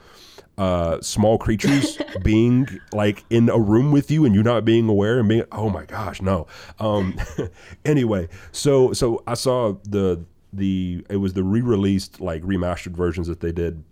uh, 0.61 1.01
small 1.01 1.39
creatures 1.39 1.97
being 2.23 2.67
like 2.93 3.25
in 3.31 3.49
a 3.49 3.57
room 3.59 3.91
with 3.91 4.11
you 4.11 4.25
and 4.25 4.35
you 4.35 4.43
not 4.43 4.63
being 4.63 4.87
aware 4.87 5.17
and 5.19 5.27
being, 5.27 5.43
oh 5.51 5.69
my 5.69 5.85
gosh, 5.85 6.21
no. 6.21 6.45
Um, 6.79 7.17
anyway, 7.85 8.27
so 8.51 8.93
so 8.93 9.23
I 9.25 9.33
saw 9.33 9.73
the 9.83 10.23
the 10.53 11.03
it 11.09 11.17
was 11.17 11.33
the 11.33 11.43
re-released 11.43 12.21
like 12.21 12.43
remastered 12.43 12.95
versions 12.95 13.27
that 13.27 13.39
they 13.39 13.51
did 13.51 13.83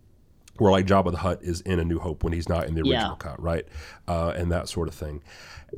where 0.57 0.71
like 0.71 0.85
Jabba 0.85 1.11
the 1.11 1.17
Hutt 1.17 1.41
is 1.41 1.61
in 1.61 1.79
A 1.79 1.85
New 1.85 1.97
Hope 1.99 2.23
when 2.23 2.33
he's 2.33 2.49
not 2.49 2.67
in 2.67 2.75
the 2.75 2.81
Yeah. 2.85 2.97
original 2.97 3.15
cut, 3.15 3.41
right? 3.41 3.65
Uh, 4.07 4.33
and 4.35 4.51
that 4.51 4.67
sort 4.69 4.88
of 4.89 4.93
thing. 4.93 5.23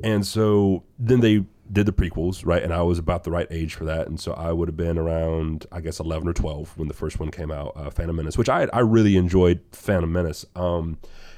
And 0.03 0.25
so 0.25 0.83
then 0.99 1.19
they 1.21 1.45
did 1.71 1.85
the 1.85 1.91
prequels, 1.93 2.45
right? 2.45 2.61
And 2.61 2.73
I 2.73 2.81
was 2.81 2.99
about 2.99 3.23
the 3.23 3.31
right 3.31 3.47
age 3.49 3.73
for 3.75 3.85
that, 3.85 4.07
and 4.07 4.19
so 4.19 4.33
I 4.33 4.51
would 4.51 4.67
have 4.67 4.77
been 4.77 4.97
around, 4.97 5.65
I 5.71 5.79
guess, 5.81 5.99
eleven 5.99 6.27
or 6.27 6.33
twelve 6.33 6.77
when 6.77 6.87
the 6.87 6.93
first 6.93 7.19
one 7.19 7.31
came 7.31 7.51
out, 7.51 7.73
uh, 7.75 7.89
Phantom 7.89 8.15
Menace, 8.15 8.37
which 8.37 8.49
I 8.49 8.67
I 8.73 8.79
really 8.79 9.15
enjoyed 9.17 9.61
Phantom 9.71 10.11
Menace. 10.11 10.45
Um, 10.55 10.97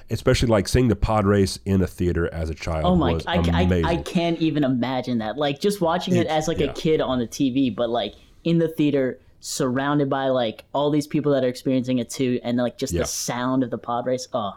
especially 0.09 0.49
like 0.49 0.67
seeing 0.67 0.89
the 0.89 0.95
pod 0.95 1.25
race 1.25 1.57
in 1.65 1.81
a 1.81 1.87
theater 1.87 2.31
as 2.33 2.49
a 2.49 2.53
child 2.53 2.85
Oh 2.85 2.95
my! 2.95 3.19
I, 3.25 3.37
I. 3.37 3.81
I 3.85 3.95
can't 3.97 4.37
even 4.39 4.63
imagine 4.63 5.19
that. 5.19 5.37
Like 5.37 5.59
just 5.59 5.81
watching 5.81 6.15
it 6.15 6.21
It's- 6.21 6.37
as 6.43 6.47
like 6.47 6.59
yeah. 6.59 6.67
a 6.71 6.73
kid 6.73 6.99
on 7.01 7.19
the 7.19 7.27
TV, 7.27 7.73
but 7.73 7.89
like 7.89 8.13
in 8.43 8.57
the 8.57 8.67
theater, 8.67 9.19
surrounded 9.39 10.09
by 10.09 10.27
like 10.29 10.65
all 10.73 10.89
these 10.91 11.07
people 11.07 11.31
that 11.33 11.43
are 11.43 11.47
experiencing 11.47 11.99
it 11.99 12.09
too, 12.09 12.39
and 12.43 12.57
like 12.57 12.77
just 12.77 12.91
Yeah. 12.93 13.01
the 13.01 13.07
sound 13.07 13.63
of 13.63 13.69
the 13.71 13.77
pod 13.77 14.05
race. 14.05 14.27
Oh, 14.33 14.53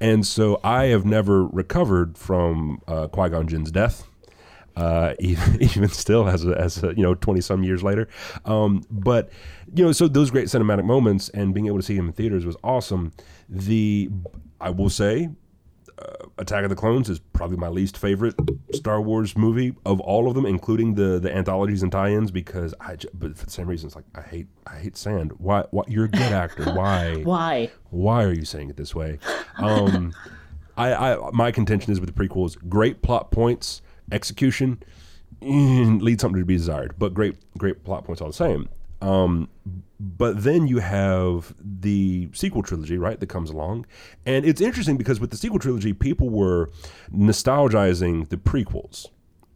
And 0.00 0.26
so 0.26 0.58
I 0.64 0.84
have 0.84 1.04
never 1.04 1.44
recovered 1.46 2.16
from 2.16 2.80
uh, 2.88 3.08
Qui 3.08 3.28
Gon 3.28 3.46
Jinn's 3.46 3.70
death, 3.70 4.06
uh, 4.80 5.14
even, 5.20 5.62
even 5.62 5.88
still 5.88 6.28
as 6.28 6.44
a, 6.44 6.58
as 6.58 6.82
a, 6.82 6.88
you 6.88 7.02
know 7.02 7.14
twenty 7.14 7.40
some 7.40 7.62
years 7.62 7.82
later. 7.82 8.08
Um, 8.44 8.82
but 8.90 9.30
you 9.74 9.84
know, 9.84 9.92
so 9.92 10.08
those 10.08 10.30
great 10.30 10.46
cinematic 10.46 10.84
moments 10.84 11.28
and 11.28 11.54
being 11.54 11.66
able 11.66 11.76
to 11.76 11.82
see 11.82 11.94
him 11.94 12.06
in 12.06 12.12
theaters 12.12 12.46
was 12.46 12.56
awesome. 12.64 13.12
The 13.48 14.10
I 14.60 14.70
will 14.70 14.90
say, 14.90 15.30
uh, 15.98 16.26
Attack 16.38 16.64
of 16.64 16.70
the 16.70 16.76
Clones 16.76 17.10
is 17.10 17.18
probably 17.18 17.56
my 17.56 17.68
least 17.68 17.98
favorite 17.98 18.34
Star 18.72 19.00
Wars 19.00 19.36
movie 19.36 19.74
of 19.84 20.00
all 20.00 20.28
of 20.28 20.34
them, 20.34 20.46
including 20.46 20.94
the 20.94 21.18
the 21.18 21.34
anthologies 21.34 21.82
and 21.82 21.92
tie-ins, 21.92 22.30
because 22.30 22.74
I 22.80 22.96
but 23.12 23.36
for 23.36 23.44
the 23.44 23.50
same 23.50 23.66
reasons, 23.66 23.94
like 23.94 24.06
I 24.14 24.22
hate 24.22 24.46
I 24.66 24.78
hate 24.78 24.96
sand. 24.96 25.32
Why? 25.38 25.64
Why 25.70 25.84
you're 25.88 26.06
a 26.06 26.08
good 26.08 26.32
actor? 26.32 26.64
Why? 26.74 27.22
why? 27.22 27.70
why 27.90 28.24
are 28.24 28.32
you 28.32 28.44
saying 28.44 28.70
it 28.70 28.76
this 28.76 28.94
way? 28.94 29.18
Um, 29.58 30.14
I, 30.76 30.94
I 30.94 31.30
my 31.32 31.50
contention 31.50 31.92
is 31.92 32.00
with 32.00 32.14
the 32.14 32.28
prequels, 32.28 32.56
great 32.68 33.02
plot 33.02 33.30
points, 33.30 33.82
execution 34.12 34.82
leads 35.42 36.20
something 36.22 36.40
to 36.40 36.44
be 36.46 36.56
desired, 36.56 36.94
but 36.98 37.14
great 37.14 37.36
great 37.58 37.84
plot 37.84 38.04
points 38.04 38.20
all 38.20 38.28
the 38.28 38.32
same. 38.34 38.68
Um, 39.02 39.48
but 39.98 40.42
then 40.42 40.66
you 40.66 40.78
have 40.78 41.54
the 41.58 42.28
sequel 42.34 42.62
trilogy, 42.62 42.98
right, 42.98 43.18
that 43.18 43.28
comes 43.28 43.48
along, 43.48 43.86
and 44.26 44.44
it's 44.44 44.60
interesting 44.60 44.98
because 44.98 45.18
with 45.20 45.30
the 45.30 45.36
sequel 45.38 45.58
trilogy, 45.58 45.92
people 45.94 46.28
were 46.28 46.68
nostalgizing 47.14 48.28
the 48.28 48.36
prequels, 48.36 49.06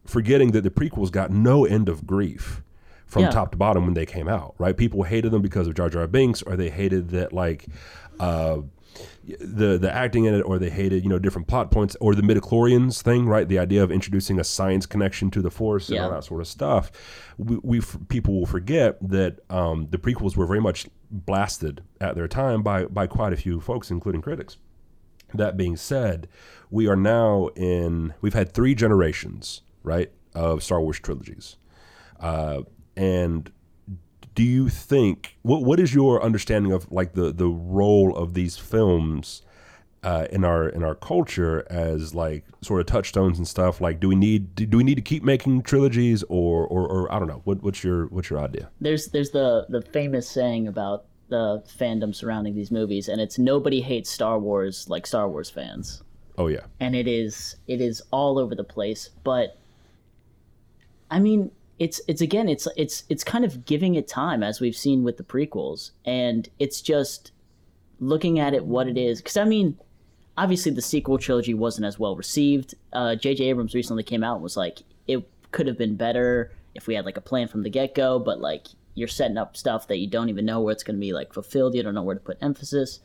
forgetting 0.06 0.52
that 0.52 0.62
the 0.62 0.70
prequels 0.70 1.10
got 1.10 1.30
no 1.30 1.64
end 1.66 1.88
of 1.88 2.06
grief 2.06 2.62
from 3.06 3.24
Yeah. 3.24 3.30
top 3.30 3.52
to 3.52 3.58
bottom 3.58 3.84
when 3.84 3.94
they 3.94 4.06
came 4.06 4.28
out, 4.28 4.54
right? 4.58 4.76
People 4.76 5.02
hated 5.02 5.30
them 5.30 5.42
because 5.42 5.66
of 5.66 5.74
Jar 5.74 5.90
Jar 5.90 6.06
Binks, 6.06 6.40
or 6.42 6.56
they 6.56 6.70
hated 6.70 7.10
that 7.10 7.32
like 7.34 7.66
uh, 8.18 8.58
the 9.40 9.78
the 9.78 9.90
acting 9.92 10.24
in 10.24 10.34
it, 10.34 10.42
or 10.42 10.58
they 10.58 10.70
hated 10.70 11.02
you 11.02 11.08
know 11.08 11.18
different 11.18 11.48
plot 11.48 11.70
points, 11.70 11.96
or 12.00 12.14
the 12.14 12.22
midichlorians 12.22 13.02
thing, 13.02 13.26
right? 13.26 13.48
The 13.48 13.58
idea 13.58 13.82
of 13.82 13.90
introducing 13.90 14.38
a 14.38 14.44
science 14.44 14.86
connection 14.86 15.30
to 15.32 15.42
the 15.42 15.50
Force 15.50 15.88
and 15.88 15.98
all 15.98 16.10
that 16.10 16.24
sort 16.24 16.40
of 16.40 16.46
stuff. 16.46 16.90
We, 17.38 17.58
we 17.62 17.80
people 18.08 18.38
will 18.38 18.46
forget 18.46 18.96
that 19.08 19.40
um, 19.50 19.88
the 19.90 19.98
prequels 19.98 20.36
were 20.36 20.46
very 20.46 20.60
much 20.60 20.86
blasted 21.10 21.82
at 22.00 22.14
their 22.14 22.28
time 22.28 22.62
by 22.62 22.84
by 22.84 23.06
quite 23.06 23.32
a 23.32 23.36
few 23.36 23.60
folks, 23.60 23.90
including 23.90 24.22
critics. 24.22 24.58
That 25.32 25.56
being 25.56 25.76
said, 25.76 26.28
we 26.70 26.86
are 26.86 26.96
now 26.96 27.48
in. 27.56 28.14
We've 28.20 28.34
had 28.34 28.52
three 28.52 28.74
generations, 28.74 29.62
right, 29.82 30.12
of 30.34 30.62
Star 30.62 30.80
Wars 30.80 31.00
trilogies, 31.00 31.56
uh, 32.20 32.62
and 32.96 33.50
do 34.34 34.42
you 34.42 34.68
think 34.68 35.36
what 35.42 35.62
what 35.62 35.80
is 35.80 35.94
your 35.94 36.22
understanding 36.22 36.72
of 36.72 36.90
like 36.90 37.12
the 37.14 37.32
the 37.32 37.48
role 37.48 38.16
of 38.16 38.34
these 38.34 38.56
films 38.56 39.42
uh, 40.02 40.26
in 40.30 40.44
our 40.44 40.68
in 40.68 40.82
our 40.82 40.94
culture 40.94 41.66
as 41.70 42.14
like 42.14 42.44
sort 42.60 42.80
of 42.80 42.86
touchstones 42.86 43.38
and 43.38 43.48
stuff? 43.48 43.80
Like, 43.80 44.00
do 44.00 44.08
we 44.08 44.16
need 44.16 44.54
do, 44.54 44.66
do 44.66 44.76
we 44.76 44.84
need 44.84 44.96
to 44.96 45.02
keep 45.02 45.22
making 45.22 45.62
trilogies 45.62 46.22
or 46.28 46.66
or, 46.66 46.86
or 46.86 47.12
I 47.12 47.18
don't 47.18 47.28
know 47.28 47.42
what 47.44 47.62
what's 47.62 47.82
your 47.82 48.06
what's 48.06 48.30
your 48.30 48.38
idea? 48.38 48.70
There's 48.80 49.08
there's 49.08 49.30
the 49.30 49.66
the 49.68 49.82
famous 49.82 50.28
saying 50.28 50.68
about 50.68 51.04
the 51.28 51.62
fandom 51.78 52.14
surrounding 52.14 52.54
these 52.54 52.70
movies, 52.70 53.08
and 53.08 53.20
it's 53.20 53.38
nobody 53.38 53.80
hates 53.80 54.10
Star 54.10 54.38
Wars 54.38 54.88
like 54.88 55.06
Star 55.06 55.28
Wars 55.28 55.48
fans. 55.48 56.02
Oh 56.36 56.48
yeah, 56.48 56.64
and 56.80 56.94
it 56.94 57.06
is 57.06 57.56
it 57.66 57.80
is 57.80 58.02
all 58.10 58.38
over 58.38 58.54
the 58.56 58.64
place 58.64 59.10
but 59.22 59.56
i 61.10 61.18
mean 61.18 61.50
it's 61.78 62.00
it's 62.06 62.20
again 62.20 62.48
it's 62.48 62.68
it's 62.76 63.04
it's 63.08 63.24
kind 63.24 63.44
of 63.44 63.64
giving 63.64 63.94
it 63.94 64.06
time 64.06 64.42
as 64.42 64.60
we've 64.60 64.76
seen 64.76 65.02
with 65.02 65.16
the 65.16 65.24
prequels. 65.24 65.90
And 66.04 66.48
it's 66.58 66.80
just 66.80 67.32
looking 68.00 68.38
at 68.38 68.54
it 68.54 68.64
what 68.64 68.88
it 68.88 68.96
is. 68.96 69.20
Because 69.20 69.36
i 69.36 69.44
mean 69.44 69.78
obviously 70.36 70.72
the 70.72 70.82
sequel 70.82 71.18
trilogy 71.18 71.54
wasn't 71.54 71.86
as 71.86 71.98
well 71.98 72.16
received. 72.16 72.74
Uh 72.92 73.16
jj 73.16 73.40
abrams 73.40 73.74
recently 73.74 74.02
came 74.02 74.22
out 74.22 74.34
and 74.34 74.42
was 74.42 74.56
like 74.56 74.82
it 75.06 75.28
could 75.50 75.66
have 75.66 75.78
been 75.78 75.96
better 75.96 76.52
if 76.74 76.86
we 76.86 76.94
had 76.94 77.04
like 77.04 77.16
a 77.16 77.20
plan 77.20 77.46
from 77.46 77.62
the 77.62 77.70
get-go 77.70 78.18
but 78.18 78.40
like 78.40 78.66
you're 78.94 79.08
setting 79.08 79.36
up 79.36 79.56
stuff 79.56 79.88
that 79.88 79.98
you 79.98 80.06
don't 80.06 80.28
even 80.28 80.44
know 80.44 80.60
where 80.60 80.72
it's 80.72 80.82
going 80.82 80.96
to 80.96 81.00
be 81.00 81.12
like 81.12 81.32
fulfilled. 81.32 81.74
You 81.74 81.82
don't 81.82 81.94
know 81.94 82.02
where 82.02 82.14
to 82.14 82.20
put 82.20 82.38
emphasis. 82.40 83.00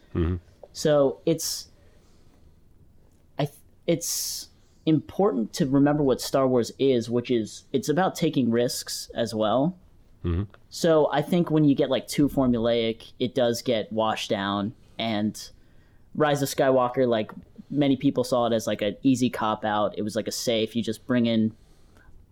So 0.71 1.19
it's 1.25 1.69
I 3.39 3.49
it's 3.87 4.48
important 4.89 5.53
to 5.53 5.65
remember 5.65 6.03
what 6.03 6.19
Star 6.19 6.47
Wars 6.47 6.71
is, 6.79 7.09
which 7.09 7.31
is 7.31 7.63
it's 7.71 7.89
about 7.89 8.15
taking 8.15 8.51
risks 8.51 9.09
as 9.15 9.33
well. 9.33 9.77
Mm-hmm. 10.25 10.43
So 10.69 11.09
I 11.11 11.21
think 11.21 11.49
when 11.49 11.63
you 11.63 11.75
get 11.75 11.89
like 11.89 12.07
too 12.07 12.27
formulaic, 12.27 13.11
it 13.19 13.33
does 13.33 13.61
get 13.61 13.91
washed 13.91 14.29
down. 14.29 14.73
And 14.97 15.49
Rise 16.15 16.41
of 16.41 16.49
Skywalker, 16.49 17.07
like 17.07 17.31
many 17.69 17.95
people 17.95 18.23
saw 18.23 18.47
it 18.47 18.53
as 18.53 18.67
like 18.67 18.81
an 18.81 18.97
easy 19.03 19.29
cop 19.29 19.63
out. 19.63 19.97
It 19.97 20.01
was 20.01 20.15
like 20.15 20.27
a 20.27 20.31
safe. 20.31 20.75
You 20.75 20.83
just 20.83 21.05
bring 21.07 21.25
in 21.25 21.53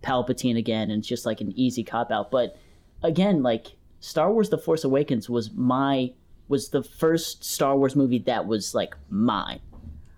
Palpatine 0.04 0.58
again, 0.58 0.92
and 0.92 1.00
it's 1.00 1.08
just 1.08 1.26
like 1.26 1.42
an 1.42 1.54
easy 1.56 1.84
cop 1.84 2.12
out. 2.12 2.32
But 2.32 2.58
again, 3.04 3.44
like 3.44 3.68
Star 4.00 4.32
Wars: 4.32 4.50
The 4.50 4.58
Force 4.58 4.84
Awakens 4.84 5.30
was 5.30 5.52
my 5.54 6.12
was 6.48 6.70
the 6.70 6.84
first 6.84 7.44
Star 7.44 7.78
Wars 7.78 7.96
movie 7.96 8.20
that 8.20 8.46
was 8.46 8.74
like 8.76 8.96
mine. 9.10 9.60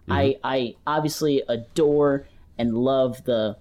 Mm-hmm. 0.07 0.11
I 0.11 0.35
I 0.43 0.75
obviously 0.87 1.43
adore 1.47 2.27
and 2.59 2.77
love 2.77 3.23
the 3.23 3.57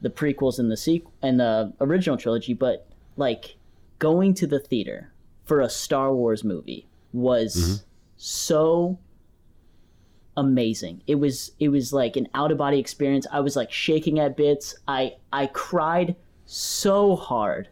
the 0.00 0.10
prequels 0.10 0.58
and 0.58 0.70
the 0.70 0.76
sequel 0.76 1.12
and 1.22 1.38
the 1.38 1.72
original 1.80 2.16
trilogy, 2.16 2.54
but 2.54 2.88
like 3.16 3.56
going 3.98 4.34
to 4.34 4.46
the 4.46 4.58
theater 4.58 5.12
for 5.44 5.60
a 5.60 5.68
Star 5.68 6.14
Wars 6.14 6.42
movie 6.42 6.86
was 7.12 7.54
mm-hmm. 7.54 7.84
so 8.16 8.98
amazing. 10.36 11.02
It 11.06 11.16
was 11.16 11.52
it 11.60 11.68
was 11.68 11.92
like 11.92 12.16
an 12.16 12.28
out 12.34 12.50
of 12.50 12.58
body 12.58 12.78
experience. 12.78 13.26
I 13.30 13.40
was 13.40 13.56
like 13.56 13.70
shaking 13.70 14.18
at 14.18 14.36
bits. 14.36 14.74
I 14.88 15.16
I 15.32 15.46
cried 15.46 16.16
so 16.46 17.14
hard 17.14 17.68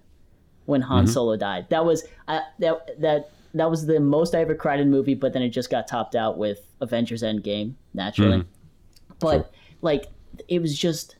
when 0.66 0.82
Han 0.82 1.04
mm-hmm. 1.04 1.12
Solo 1.12 1.36
died. 1.36 1.66
That 1.70 1.84
was 1.84 2.04
I, 2.28 2.42
that 2.58 3.00
that 3.00 3.30
that 3.54 3.70
was 3.70 3.86
the 3.86 3.98
most 4.00 4.34
I 4.34 4.40
ever 4.40 4.54
cried 4.54 4.80
in 4.80 4.88
a 4.88 4.90
movie. 4.90 5.14
But 5.14 5.32
then 5.32 5.42
it 5.42 5.48
just 5.48 5.70
got 5.70 5.88
topped 5.88 6.14
out 6.14 6.36
with 6.36 6.60
Avengers 6.80 7.22
Endgame, 7.22 7.74
naturally. 7.94 8.38
Mm-hmm. 8.38 9.14
But 9.18 9.50
like 9.80 10.06
it 10.48 10.60
was 10.60 10.78
just 10.78 11.16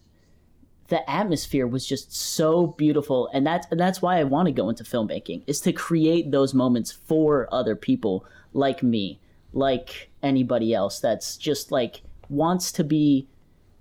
the 0.88 1.08
atmosphere 1.08 1.66
was 1.66 1.86
just 1.86 2.14
so 2.14 2.66
beautiful. 2.66 3.28
And 3.32 3.46
that's 3.46 3.66
that's 3.70 4.02
why 4.02 4.18
I 4.18 4.24
want 4.24 4.46
to 4.46 4.52
go 4.52 4.68
into 4.68 4.84
filmmaking 4.84 5.44
is 5.46 5.60
to 5.62 5.72
create 5.72 6.30
those 6.30 6.54
moments 6.54 6.90
for 6.92 7.48
other 7.52 7.76
people 7.76 8.24
like 8.52 8.82
me 8.82 9.20
like 9.52 10.10
anybody 10.22 10.74
else 10.74 11.00
that's 11.00 11.36
just 11.36 11.70
like 11.70 12.02
wants 12.28 12.70
to 12.72 12.84
be 12.84 13.28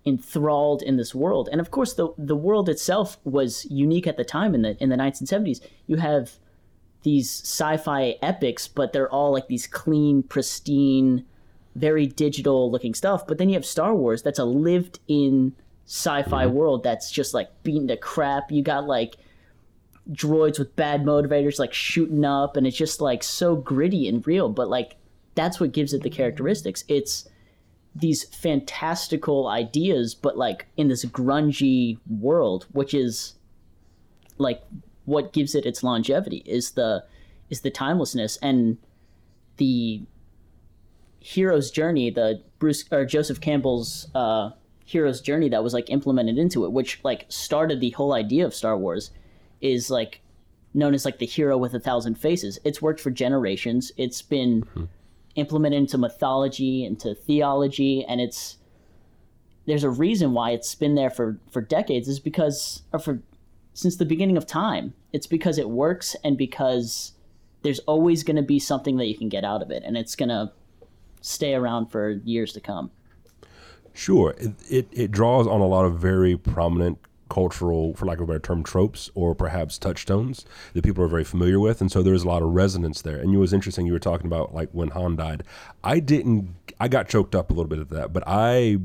enthralled 0.06 0.82
in 0.82 0.98
this 0.98 1.16
world. 1.16 1.50
And 1.52 1.60
of 1.62 1.72
course 1.72 1.94
the 1.94 2.10
the 2.18 2.36
world 2.36 2.70
itself 2.70 3.18
was 3.24 3.66
unique 3.66 4.08
at 4.08 4.18
the 4.18 4.26
time 4.26 4.54
in 4.54 4.62
the 4.62 4.82
in 4.82 4.90
the 4.90 4.96
1970s 4.96 5.62
you 5.88 5.98
have 5.98 6.34
these 7.04 7.30
sci-fi 7.30 8.16
epics 8.22 8.68
but 8.68 8.92
they're 8.92 9.10
all 9.10 9.32
like 9.32 9.48
these 9.48 9.68
clean 9.68 10.24
pristine 10.24 11.26
very 11.78 12.08
digital 12.08 12.72
looking 12.72 12.94
stuff 12.94 13.26
but 13.28 13.38
then 13.38 13.50
you 13.50 13.56
have 13.56 13.66
Star 13.66 13.96
Wars 13.96 14.22
that's 14.22 14.40
a 14.40 14.46
lived 14.46 15.00
in 15.08 15.56
sci-fi 15.88 16.46
Mm-hmm. 16.46 16.54
world 16.54 16.84
that's 16.84 17.10
just 17.10 17.34
like 17.34 17.50
beaten 17.64 17.88
to 17.88 17.98
crap. 17.98 18.52
You 18.52 18.62
got 18.62 18.86
like 18.86 19.16
droids 20.12 20.60
with 20.60 20.76
bad 20.76 21.04
motivators 21.04 21.60
like 21.60 21.74
shooting 21.74 22.26
up 22.26 22.56
and 22.56 22.68
it's 22.68 22.78
just 22.78 23.02
like 23.02 23.24
so 23.24 23.56
gritty 23.56 24.08
and 24.08 24.26
real, 24.28 24.50
but 24.50 24.70
like 24.70 24.98
that's 25.36 25.60
what 25.60 25.72
gives 25.72 25.94
it 25.94 26.04
the 26.04 26.10
characteristics. 26.10 26.84
It's 26.88 27.28
these 27.96 28.26
fantastical 28.26 29.48
ideas 29.48 30.14
but 30.14 30.38
like 30.38 30.68
in 30.76 30.90
this 30.90 31.06
grungy 31.06 31.98
world, 32.10 32.68
which 32.74 32.94
is 32.94 33.36
like 34.38 34.62
what 35.06 35.32
gives 35.32 35.56
it 35.56 35.66
its 35.66 35.84
longevity 35.84 36.44
is 36.46 36.72
the 36.72 37.04
is 37.50 37.62
the 37.62 37.72
timelessness 37.72 38.38
and 38.42 38.78
the 39.56 40.02
hero's 41.20 41.72
journey, 41.72 42.10
the 42.10 42.42
Bruce 42.60 42.86
or 42.92 43.06
Joseph 43.06 43.42
Campbell's 43.42 44.08
uh, 44.16 44.52
hero's 44.86 45.22
journey 45.22 45.50
that 45.50 45.64
was 45.64 45.74
like 45.74 45.90
implemented 45.90 46.38
into 46.38 46.66
it, 46.66 46.72
which 46.72 47.00
like 47.04 47.26
started 47.30 47.80
the 47.80 47.92
whole 47.92 48.14
idea 48.14 48.46
of 48.46 48.54
Star 48.54 48.78
Wars, 48.78 49.12
is 49.62 49.90
like 49.90 50.22
known 50.74 50.94
as 50.94 51.06
like 51.06 51.20
the 51.20 51.26
hero 51.26 51.58
with 51.58 51.74
a 51.74 51.80
thousand 51.80 52.16
faces. 52.16 52.60
It's 52.64 52.82
worked 52.82 53.02
for 53.02 53.12
generations. 53.12 53.92
It's 53.98 54.22
been 54.22 54.66
implemented 55.36 55.80
into 55.80 55.98
mythology, 55.98 56.86
into 56.86 57.16
theology, 57.16 58.06
and 58.08 58.22
it's 58.22 58.58
there's 59.66 59.84
a 59.84 59.90
reason 59.90 60.34
why 60.34 60.52
it's 60.52 60.76
been 60.76 60.96
there 60.96 61.10
for 61.10 61.40
for 61.52 61.62
decades. 61.62 62.08
Is 62.08 62.20
because 62.20 62.84
or 62.94 63.00
for 63.00 63.22
since 63.74 63.98
the 63.98 64.06
beginning 64.06 64.38
of 64.38 64.48
time. 64.48 64.94
It's 65.14 65.28
because 65.28 65.58
it 65.58 65.70
works 65.70 66.16
and 66.24 66.38
because 66.38 67.14
there's 67.64 67.80
always 67.80 68.24
going 68.24 68.36
to 68.36 68.42
be 68.42 68.60
something 68.60 68.98
that 68.98 69.08
you 69.08 69.18
can 69.18 69.30
get 69.30 69.44
out 69.44 69.62
of 69.62 69.72
it, 69.72 69.84
and 69.86 69.98
it's 69.98 70.16
going 70.16 70.30
to 70.30 70.52
stay 71.28 71.54
around 71.54 71.88
for 71.88 72.12
years 72.24 72.54
to 72.54 72.62
come. 72.62 72.92
Sure, 73.94 74.36
it, 74.38 74.54
it 74.70 74.88
it 74.92 75.12
draws 75.12 75.48
on 75.48 75.60
a 75.60 75.68
lot 75.68 75.86
of 75.86 75.98
very 76.00 76.38
prominent 76.38 77.00
cultural, 77.30 77.94
for 77.96 78.06
lack 78.06 78.18
of 78.18 78.24
a 78.24 78.28
better 78.28 78.40
term, 78.40 78.64
tropes 78.64 79.10
or 79.16 79.36
perhaps 79.36 79.78
touchstones 79.78 80.46
that 80.74 80.84
people 80.84 81.04
are 81.04 81.08
very 81.08 81.24
familiar 81.24 81.60
with, 81.60 81.82
and 81.82 81.92
so 81.92 82.02
there's 82.02 82.24
a 82.24 82.28
lot 82.28 82.42
of 82.42 82.50
resonance 82.50 83.02
there. 83.02 83.18
And 83.18 83.34
it 83.34 83.38
was 83.38 83.54
interesting 83.54 83.86
you 83.86 83.94
were 83.94 84.00
talking 84.00 84.28
about 84.28 84.54
like 84.54 84.70
when 84.72 84.90
Han 84.90 85.16
died. 85.16 85.44
I 85.84 86.00
didn't. 86.00 86.56
I 86.80 86.88
got 86.88 87.10
choked 87.10 87.36
up 87.36 87.50
a 87.50 87.54
little 87.54 87.70
bit 87.70 87.80
at 87.80 87.90
that, 87.90 88.14
but 88.14 88.24
I. 88.28 88.78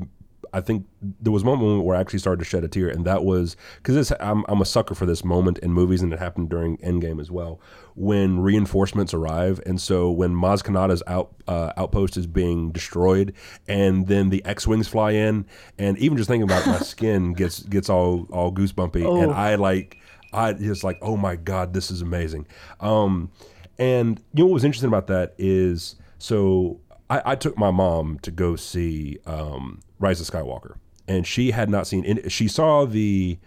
I 0.53 0.61
think 0.61 0.85
there 1.01 1.31
was 1.31 1.43
one 1.43 1.59
moment 1.59 1.83
where 1.83 1.97
I 1.97 1.99
actually 1.99 2.19
started 2.19 2.39
to 2.39 2.45
shed 2.45 2.63
a 2.63 2.67
tear, 2.67 2.87
and 2.87 3.05
that 3.05 3.23
was 3.23 3.57
because 3.81 4.13
I'm, 4.19 4.45
I'm 4.47 4.61
a 4.61 4.65
sucker 4.65 4.93
for 4.93 5.07
this 5.07 5.25
moment 5.25 5.57
in 5.59 5.73
movies, 5.73 6.01
and 6.03 6.13
it 6.13 6.19
happened 6.19 6.49
during 6.49 6.77
Endgame 6.77 7.19
as 7.19 7.31
well, 7.31 7.59
when 7.95 8.39
reinforcements 8.39 9.13
arrive, 9.13 9.59
and 9.65 9.81
so 9.81 10.11
when 10.11 10.33
Maz 10.35 10.63
Kanata's 10.63 11.01
out 11.07 11.33
uh, 11.47 11.73
outpost 11.75 12.17
is 12.17 12.27
being 12.27 12.71
destroyed, 12.71 13.33
and 13.67 14.07
then 14.07 14.29
the 14.29 14.45
X-wings 14.45 14.87
fly 14.87 15.11
in, 15.11 15.45
and 15.79 15.97
even 15.97 16.17
just 16.17 16.29
thinking 16.29 16.43
about 16.43 16.67
it, 16.67 16.69
my 16.69 16.79
skin 16.79 17.33
gets 17.33 17.63
gets 17.63 17.89
all 17.89 18.27
all 18.31 18.51
goosebumpy, 18.51 19.23
and 19.23 19.31
I 19.31 19.55
like 19.55 19.97
I 20.31 20.53
just 20.53 20.83
like 20.83 20.99
oh 21.01 21.17
my 21.17 21.35
god, 21.35 21.73
this 21.73 21.89
is 21.89 22.01
amazing. 22.01 22.45
Um, 22.79 23.31
and 23.79 24.21
you 24.33 24.43
know 24.43 24.47
what 24.47 24.53
was 24.53 24.63
interesting 24.63 24.87
about 24.89 25.07
that 25.07 25.33
is 25.39 25.95
so 26.19 26.79
I, 27.13 27.31
I 27.33 27.35
took 27.35 27.57
my 27.57 27.71
mom 27.71 28.19
to 28.19 28.31
go 28.31 28.55
see 28.55 29.19
um, 29.25 29.81
Rise 29.99 30.19
of 30.21 30.27
Skywalker, 30.27 30.75
and 31.07 31.25
she 31.27 31.51
had 31.51 31.69
not 31.69 31.85
seen. 31.87 32.03
Any, 32.05 32.29
she 32.29 32.47
saw 32.47 32.85
the 32.85 33.37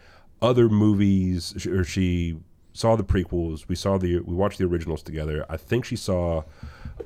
other 0.41 0.69
movies, 0.69 1.67
or 1.67 1.83
she 1.85 2.37
saw 2.73 2.95
the 2.97 3.05
prequels. 3.05 3.67
We 3.69 3.75
saw 3.75 3.99
the 3.99 4.21
we 4.21 4.35
watched 4.35 4.59
the 4.59 4.67
originals 4.67 5.03
together. 5.03 5.45
I 5.49 5.57
think 5.57 5.85
she 5.85 5.97
saw 5.97 6.45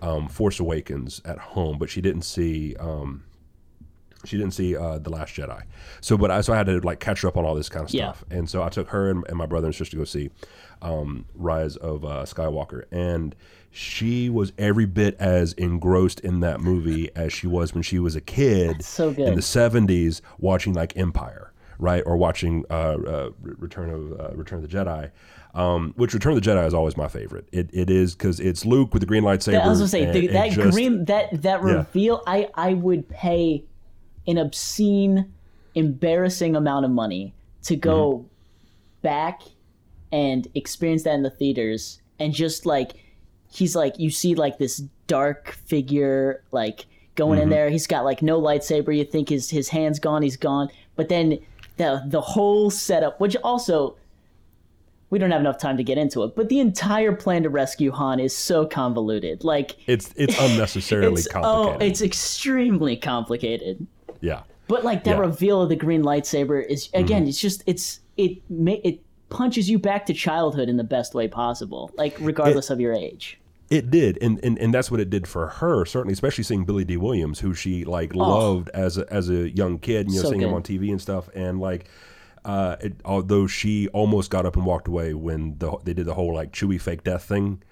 um, 0.02 0.28
Force 0.28 0.60
Awakens 0.60 1.22
at 1.24 1.38
home, 1.38 1.78
but 1.78 1.88
she 1.88 2.00
didn't 2.00 2.22
see. 2.22 2.76
Um, 2.76 3.24
she 4.26 4.36
didn't 4.36 4.52
see 4.52 4.76
uh, 4.76 4.98
the 4.98 5.08
Last 5.08 5.34
Jedi, 5.34 5.62
so 6.02 6.18
but 6.18 6.30
I 6.30 6.42
so 6.42 6.52
I 6.52 6.56
had 6.56 6.66
to 6.66 6.78
like 6.80 7.00
catch 7.00 7.22
her 7.22 7.28
up 7.28 7.38
on 7.38 7.46
all 7.46 7.54
this 7.54 7.70
kind 7.70 7.86
of 7.86 7.94
Yeah. 7.94 8.12
stuff, 8.12 8.24
and 8.30 8.50
so 8.50 8.62
I 8.62 8.68
took 8.68 8.88
her 8.88 9.08
and, 9.08 9.24
and 9.28 9.38
my 9.38 9.46
brother 9.46 9.66
and 9.68 9.74
sister 9.74 9.92
to 9.92 9.96
go 9.96 10.04
see 10.04 10.28
um, 10.82 11.24
Rise 11.34 11.76
of 11.76 12.04
uh, 12.04 12.24
Skywalker, 12.26 12.82
and 12.92 13.34
she 13.70 14.28
was 14.28 14.52
every 14.58 14.86
bit 14.86 15.16
as 15.20 15.52
engrossed 15.54 16.20
in 16.20 16.40
that 16.40 16.60
movie 16.60 17.08
as 17.14 17.32
she 17.32 17.46
was 17.46 17.72
when 17.72 17.82
she 17.82 17.98
was 17.98 18.16
a 18.16 18.20
kid 18.20 18.84
so 18.84 19.12
good. 19.12 19.28
in 19.28 19.34
the 19.34 19.40
'70s 19.40 20.20
watching 20.38 20.72
like 20.72 20.96
Empire, 20.96 21.52
right, 21.78 22.02
or 22.04 22.16
watching 22.16 22.64
uh, 22.70 22.72
uh, 22.74 23.30
Return 23.40 23.90
of 23.90 24.20
uh, 24.20 24.34
Return 24.36 24.62
of 24.64 24.68
the 24.70 24.76
Jedi. 24.76 25.10
Um, 25.52 25.94
which 25.96 26.14
Return 26.14 26.36
of 26.36 26.42
the 26.42 26.48
Jedi 26.48 26.64
is 26.64 26.74
always 26.74 26.96
my 26.96 27.08
favorite. 27.08 27.48
It, 27.50 27.70
it 27.72 27.90
is 27.90 28.14
because 28.14 28.38
it's 28.38 28.64
Luke 28.64 28.92
with 28.94 29.00
the 29.00 29.06
green 29.06 29.24
lightsaber. 29.24 29.60
I 29.60 29.66
was 29.68 29.78
gonna 29.80 29.88
say 29.88 30.08
the, 30.10 30.26
that 30.28 30.52
just- 30.52 30.70
green 30.72 31.04
that 31.06 31.42
that 31.42 31.60
Yeah. 31.64 31.72
reveal. 31.72 32.22
I 32.26 32.48
I 32.54 32.74
would 32.74 33.08
pay 33.08 33.64
an 34.28 34.38
obscene, 34.38 35.32
embarrassing 35.74 36.54
amount 36.54 36.84
of 36.84 36.90
money 36.92 37.32
to 37.64 37.74
go 37.76 38.10
Mm-hmm. 38.18 38.26
back 39.02 39.42
and 40.12 40.46
experience 40.54 41.02
that 41.04 41.14
in 41.14 41.22
the 41.22 41.30
theaters 41.30 42.00
and 42.18 42.32
just 42.34 42.66
like 42.66 42.92
he's 43.50 43.74
like 43.76 43.98
you 43.98 44.10
see 44.10 44.34
like 44.34 44.58
this 44.58 44.78
dark 45.06 45.52
figure 45.66 46.42
like 46.52 46.86
going 47.16 47.38
Mm-hmm. 47.38 47.42
in 47.44 47.48
there 47.50 47.68
he's 47.70 47.86
got 47.86 48.04
like 48.04 48.22
no 48.22 48.40
lightsaber 48.40 48.96
you 48.96 49.04
think 49.04 49.28
his 49.28 49.50
his 49.50 49.68
hands 49.68 49.98
gone 49.98 50.22
he's 50.22 50.36
gone 50.36 50.68
but 50.96 51.08
then 51.08 51.38
the 51.76 52.02
the 52.06 52.20
whole 52.20 52.70
setup 52.70 53.20
which 53.20 53.36
also 53.44 53.96
we 55.10 55.18
don't 55.18 55.32
have 55.32 55.40
enough 55.40 55.58
time 55.58 55.76
to 55.76 55.82
get 55.82 55.98
into 55.98 56.22
it 56.22 56.36
but 56.36 56.48
the 56.48 56.60
entire 56.60 57.12
plan 57.12 57.42
to 57.42 57.50
rescue 57.50 57.90
Han 57.90 58.20
is 58.20 58.34
so 58.34 58.64
convoluted 58.64 59.42
like 59.44 59.76
It's 59.88 60.14
it's 60.16 60.38
unnecessarily 60.40 61.14
it's, 61.20 61.26
complicated. 61.28 61.82
Oh, 61.82 61.84
it's 61.84 62.00
extremely 62.00 62.96
complicated. 62.96 63.86
yeah. 64.20 64.42
But 64.68 64.84
like 64.84 65.02
that 65.04 65.10
Yeah. 65.10 65.14
Mm-hmm. 65.16 65.22
reveal 65.32 65.62
of 65.62 65.68
the 65.68 65.76
green 65.76 66.02
lightsaber 66.02 66.64
is 66.64 66.88
again, 66.94 67.26
it's 67.26 67.40
just 67.40 67.64
it's 67.66 67.98
it 68.16 68.38
it 68.48 69.00
punches 69.28 69.68
you 69.68 69.80
back 69.80 70.06
to 70.06 70.14
childhood 70.14 70.68
in 70.68 70.76
the 70.76 70.84
best 70.84 71.12
way 71.12 71.26
possible, 71.26 71.90
like 71.96 72.16
regardless 72.20 72.70
of 72.70 72.78
your 72.80 72.92
age. 72.94 73.39
It 73.70 73.88
did, 73.90 74.18
and, 74.20 74.44
and 74.44 74.58
and 74.58 74.74
that's 74.74 74.90
what 74.90 74.98
it 74.98 75.10
did 75.10 75.28
for 75.28 75.46
her. 75.46 75.84
Certainly, 75.84 76.12
especially 76.14 76.42
seeing 76.42 76.64
Billy 76.64 76.84
Dee 76.84 76.96
Williams, 76.96 77.38
who 77.38 77.54
she 77.54 77.84
like 77.84 78.14
loved 78.16 78.68
as 78.70 78.98
a, 78.98 79.10
as 79.12 79.28
a 79.30 79.48
young 79.50 79.78
kid, 79.78 80.08
you 80.10 80.14
know, 80.14 80.20
Oh. 80.20 80.22
So 80.24 80.28
seeing 80.30 80.40
him 80.42 80.52
on 80.52 80.62
TV 80.62 80.90
and 80.90 81.00
stuff, 81.00 81.28
and 81.34 81.60
like. 81.60 81.88
Uh, 82.42 82.74
it, 82.80 82.94
although 83.04 83.46
she 83.46 83.86
almost 83.88 84.30
got 84.30 84.46
up 84.46 84.56
and 84.56 84.64
walked 84.64 84.88
away 84.88 85.12
when 85.12 85.58
the, 85.58 85.76
they 85.84 85.92
did 85.92 86.06
the 86.06 86.14
whole 86.14 86.32
like 86.34 86.52
Chewie 86.52 86.80
fake 86.80 87.04
death 87.04 87.22
thing, 87.24 87.62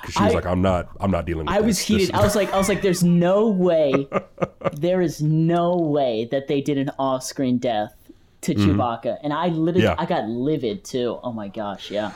because 0.00 0.14
she 0.16 0.22
was 0.24 0.32
I- 0.32 0.34
like, 0.34 0.46
"I'm 0.46 0.60
not, 0.60 0.88
I'm 0.98 1.12
not 1.12 1.26
dealing 1.26 1.46
with." 1.46 1.54
I 1.54 1.58
this. 1.58 1.66
was 1.66 1.78
heated. 1.78 2.02
is- 2.02 2.10
I 2.10 2.24
was 2.24 2.34
like, 2.34 2.52
I 2.52 2.58
was 2.58 2.68
like, 2.68 2.82
there's 2.82 3.04
no 3.04 3.46
way, 3.48 4.08
there 4.72 5.00
is 5.00 5.22
no 5.22 5.76
way 5.76 6.24
that 6.32 6.48
they 6.48 6.60
did 6.60 6.76
an 6.76 6.90
off-screen 6.98 7.58
death 7.58 7.94
to 8.40 8.54
Chewbacca, 8.56 9.18
and 9.22 9.32
I 9.32 9.46
literally, 9.46 9.86
Mm-hmm. 9.86 9.94
Yeah. 9.96 10.02
I 10.02 10.06
got 10.06 10.24
livid 10.28 10.82
too. 10.82 11.20
Oh 11.22 11.30
my 11.32 11.46
gosh, 11.46 11.92
yeah. 11.92 12.10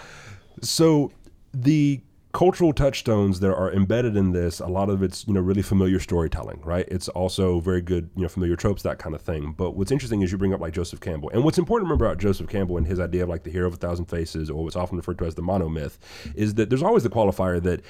So 0.63 1.13
the 1.55 2.01
cultural 2.33 2.73
touchstones 2.73 3.41
that 3.41 3.53
are 3.53 3.73
embedded 3.73 4.17
in 4.17 4.33
this, 4.33 4.61
a 4.61 4.67
lot 4.67 4.89
of 4.89 5.03
it's 5.03 5.27
you 5.27 5.35
know 5.35 5.41
really 5.41 5.63
familiar 5.63 5.99
storytelling, 5.99 6.61
right? 6.63 6.87
It's 6.89 7.09
also 7.09 7.61
very 7.61 7.81
good 7.81 8.11
you 8.15 8.23
know 8.23 8.29
familiar 8.29 8.57
tropes, 8.57 8.83
that 8.83 8.99
kind 8.99 9.15
of 9.15 9.21
thing. 9.21 9.53
But 9.57 9.73
what's 9.73 9.91
interesting 9.91 10.23
is 10.23 10.31
you 10.31 10.39
bring 10.39 10.55
up 10.55 10.61
like 10.61 10.73
Joseph 10.73 11.01
Campbell, 11.01 11.31
and 11.31 11.43
what's 11.45 11.59
important 11.59 11.87
to 11.87 11.89
remember 11.89 12.07
about 12.07 12.19
Joseph 12.19 12.49
Campbell 12.49 12.77
and 12.77 12.87
his 12.87 13.01
idea 13.01 13.25
of 13.25 13.29
like 13.29 13.43
the 13.43 13.51
hero 13.51 13.67
of 13.67 13.75
a 13.75 13.77
thousand 13.77 14.07
faces, 14.07 14.51
or 14.51 14.63
what's 14.63 14.77
often 14.77 14.97
referred 14.97 15.19
to 15.19 15.25
as 15.25 15.35
the 15.35 15.43
monomyth, 15.43 15.99
is 16.35 16.55
that 16.55 16.71
there's 16.71 16.83
always 16.83 17.03
the 17.03 17.11
qualifier 17.11 17.63
that 17.63 17.83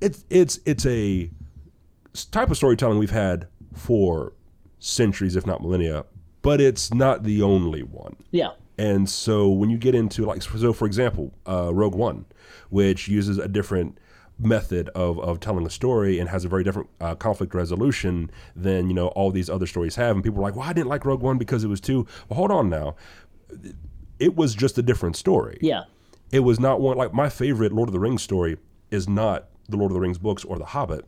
it's 0.00 0.24
it's 0.30 0.58
it's 0.66 0.86
a 0.86 1.30
type 2.30 2.50
of 2.50 2.56
storytelling 2.56 2.98
we've 2.98 3.10
had 3.10 3.46
for 3.74 4.32
centuries, 4.78 5.36
if 5.36 5.46
not 5.46 5.62
millennia, 5.62 6.04
but 6.42 6.60
it's 6.60 6.92
not 6.92 7.22
the 7.24 7.42
only 7.42 7.82
one. 7.82 8.16
Yeah. 8.30 8.50
And 8.76 9.08
so 9.08 9.48
when 9.48 9.70
you 9.70 9.78
get 9.78 9.94
into 9.94 10.24
like 10.24 10.42
so 10.42 10.72
for 10.72 10.86
example, 10.86 11.32
uh, 11.46 11.72
Rogue 11.72 11.94
One, 11.94 12.24
which 12.70 13.08
uses 13.08 13.38
a 13.38 13.48
different 13.48 13.98
method 14.38 14.88
of, 14.96 15.18
of 15.20 15.38
telling 15.38 15.64
a 15.64 15.70
story 15.70 16.18
and 16.18 16.28
has 16.28 16.44
a 16.44 16.48
very 16.48 16.64
different 16.64 16.88
uh, 17.00 17.14
conflict 17.14 17.54
resolution 17.54 18.28
than 18.56 18.88
you 18.88 18.94
know 18.94 19.08
all 19.08 19.30
these 19.30 19.48
other 19.48 19.66
stories 19.66 19.94
have. 19.94 20.16
And 20.16 20.24
people 20.24 20.40
are 20.40 20.42
like 20.42 20.56
well 20.56 20.68
i 20.68 20.72
didn't 20.72 20.88
like 20.88 21.04
rogue 21.04 21.20
one 21.20 21.38
because 21.38 21.62
it 21.62 21.68
was 21.68 21.80
too 21.80 22.06
well 22.28 22.36
hold 22.38 22.50
on 22.50 22.68
now. 22.68 22.96
It 24.18 24.36
was 24.36 24.54
just 24.54 24.78
a 24.78 24.82
different 24.82 25.16
story. 25.16 25.58
Yeah. 25.60 25.82
it 26.32 26.40
was 26.40 26.58
not 26.58 26.80
one 26.80 26.96
like 26.96 27.12
my 27.12 27.28
favorite 27.28 27.72
lord 27.72 27.88
of 27.88 27.92
the 27.92 28.00
rings 28.00 28.22
story 28.22 28.56
is 28.90 29.08
not 29.08 29.48
the 29.68 29.76
lord 29.76 29.90
of 29.92 29.94
the 29.94 30.00
rings 30.00 30.18
books 30.18 30.44
or 30.44 30.58
the 30.58 30.64
hobbit 30.64 31.04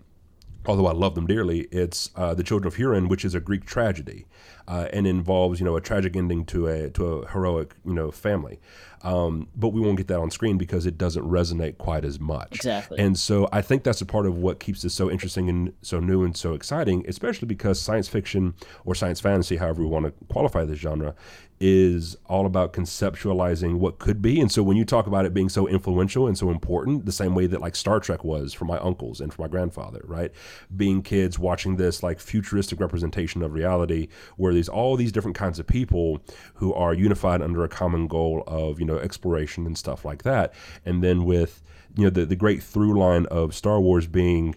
although 0.68 0.86
I 0.86 0.92
love 0.92 1.14
them 1.14 1.26
dearly, 1.26 1.60
it's 1.70 2.10
uh, 2.16 2.34
The 2.34 2.42
Children 2.42 2.66
of 2.68 2.76
Hurin, 2.76 3.08
which 3.08 3.24
is 3.24 3.34
a 3.34 3.40
Greek 3.40 3.64
tragedy. 3.64 4.26
uh, 4.68 4.88
and 4.92 5.06
involves 5.06 5.60
you 5.60 5.66
know 5.66 5.76
a 5.76 5.80
tragic 5.80 6.16
ending 6.16 6.44
to 6.46 6.66
a 6.66 6.90
to 6.90 7.06
a 7.06 7.28
heroic 7.30 7.74
you 7.84 7.94
know 7.94 8.10
family. 8.10 8.58
Um, 9.02 9.48
but 9.54 9.68
we 9.68 9.80
won't 9.80 9.98
get 9.98 10.08
that 10.08 10.18
on 10.18 10.32
screen 10.32 10.58
because 10.58 10.84
it 10.84 10.98
doesn't 10.98 11.22
resonate 11.22 11.78
quite 11.78 12.04
as 12.04 12.18
much. 12.18 12.56
Exactly. 12.56 12.98
And 12.98 13.16
so 13.16 13.48
I 13.52 13.62
think 13.62 13.84
that's 13.84 14.00
a 14.00 14.06
part 14.06 14.26
of 14.26 14.38
what 14.38 14.58
keeps 14.58 14.82
this 14.82 14.94
so 14.94 15.08
interesting 15.08 15.48
and 15.48 15.72
so 15.82 16.00
new 16.00 16.24
and 16.24 16.36
so 16.36 16.54
exciting, 16.54 17.04
especially 17.06 17.46
because 17.46 17.80
science 17.80 18.08
fiction 18.08 18.54
or 18.84 18.96
science 18.96 19.20
fantasy, 19.20 19.56
however 19.58 19.82
we 19.82 19.86
want 19.86 20.06
to 20.06 20.12
qualify 20.32 20.64
this 20.64 20.80
genre, 20.80 21.14
is 21.58 22.16
all 22.26 22.44
about 22.44 22.72
conceptualizing 22.72 23.78
what 23.78 23.98
could 23.98 24.20
be. 24.20 24.40
And 24.40 24.52
so 24.52 24.62
when 24.62 24.76
you 24.76 24.84
talk 24.84 25.06
about 25.06 25.24
it 25.24 25.32
being 25.32 25.48
so 25.48 25.66
influential 25.66 26.26
and 26.26 26.36
so 26.36 26.50
important, 26.50 27.06
the 27.06 27.12
same 27.12 27.34
way 27.34 27.46
that 27.46 27.60
like 27.60 27.74
Star 27.74 27.98
Trek 27.98 28.24
was 28.24 28.52
for 28.52 28.66
my 28.66 28.78
uncles 28.78 29.20
and 29.20 29.32
for 29.32 29.42
my 29.42 29.48
grandfather, 29.48 30.02
right? 30.04 30.30
Being 30.76 31.02
kids 31.02 31.38
watching 31.38 31.76
this 31.76 32.02
like 32.02 32.20
futuristic 32.20 32.78
representation 32.78 33.42
of 33.42 33.54
reality 33.54 34.08
where 34.36 34.52
there's 34.52 34.68
all 34.68 34.96
these 34.96 35.12
different 35.12 35.36
kinds 35.36 35.58
of 35.58 35.66
people 35.66 36.22
who 36.54 36.74
are 36.74 36.92
unified 36.92 37.40
under 37.40 37.64
a 37.64 37.68
common 37.68 38.06
goal 38.06 38.44
of, 38.46 38.78
you 38.78 38.84
know, 38.84 38.98
exploration 38.98 39.64
and 39.64 39.78
stuff 39.78 40.04
like 40.04 40.24
that. 40.24 40.52
And 40.84 41.02
then 41.02 41.24
with, 41.24 41.62
you 41.96 42.04
know, 42.04 42.10
the, 42.10 42.26
the 42.26 42.36
great 42.36 42.62
through 42.62 42.98
line 42.98 43.24
of 43.26 43.54
Star 43.54 43.80
Wars 43.80 44.06
being 44.06 44.54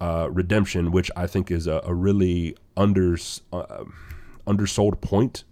uh, 0.00 0.28
redemption, 0.32 0.90
which 0.90 1.10
I 1.14 1.28
think 1.28 1.50
is 1.50 1.68
a, 1.68 1.80
a 1.84 1.94
really 1.94 2.56
under, 2.76 3.16
uh, 3.52 3.84
undersold 4.46 5.00
point 5.00 5.44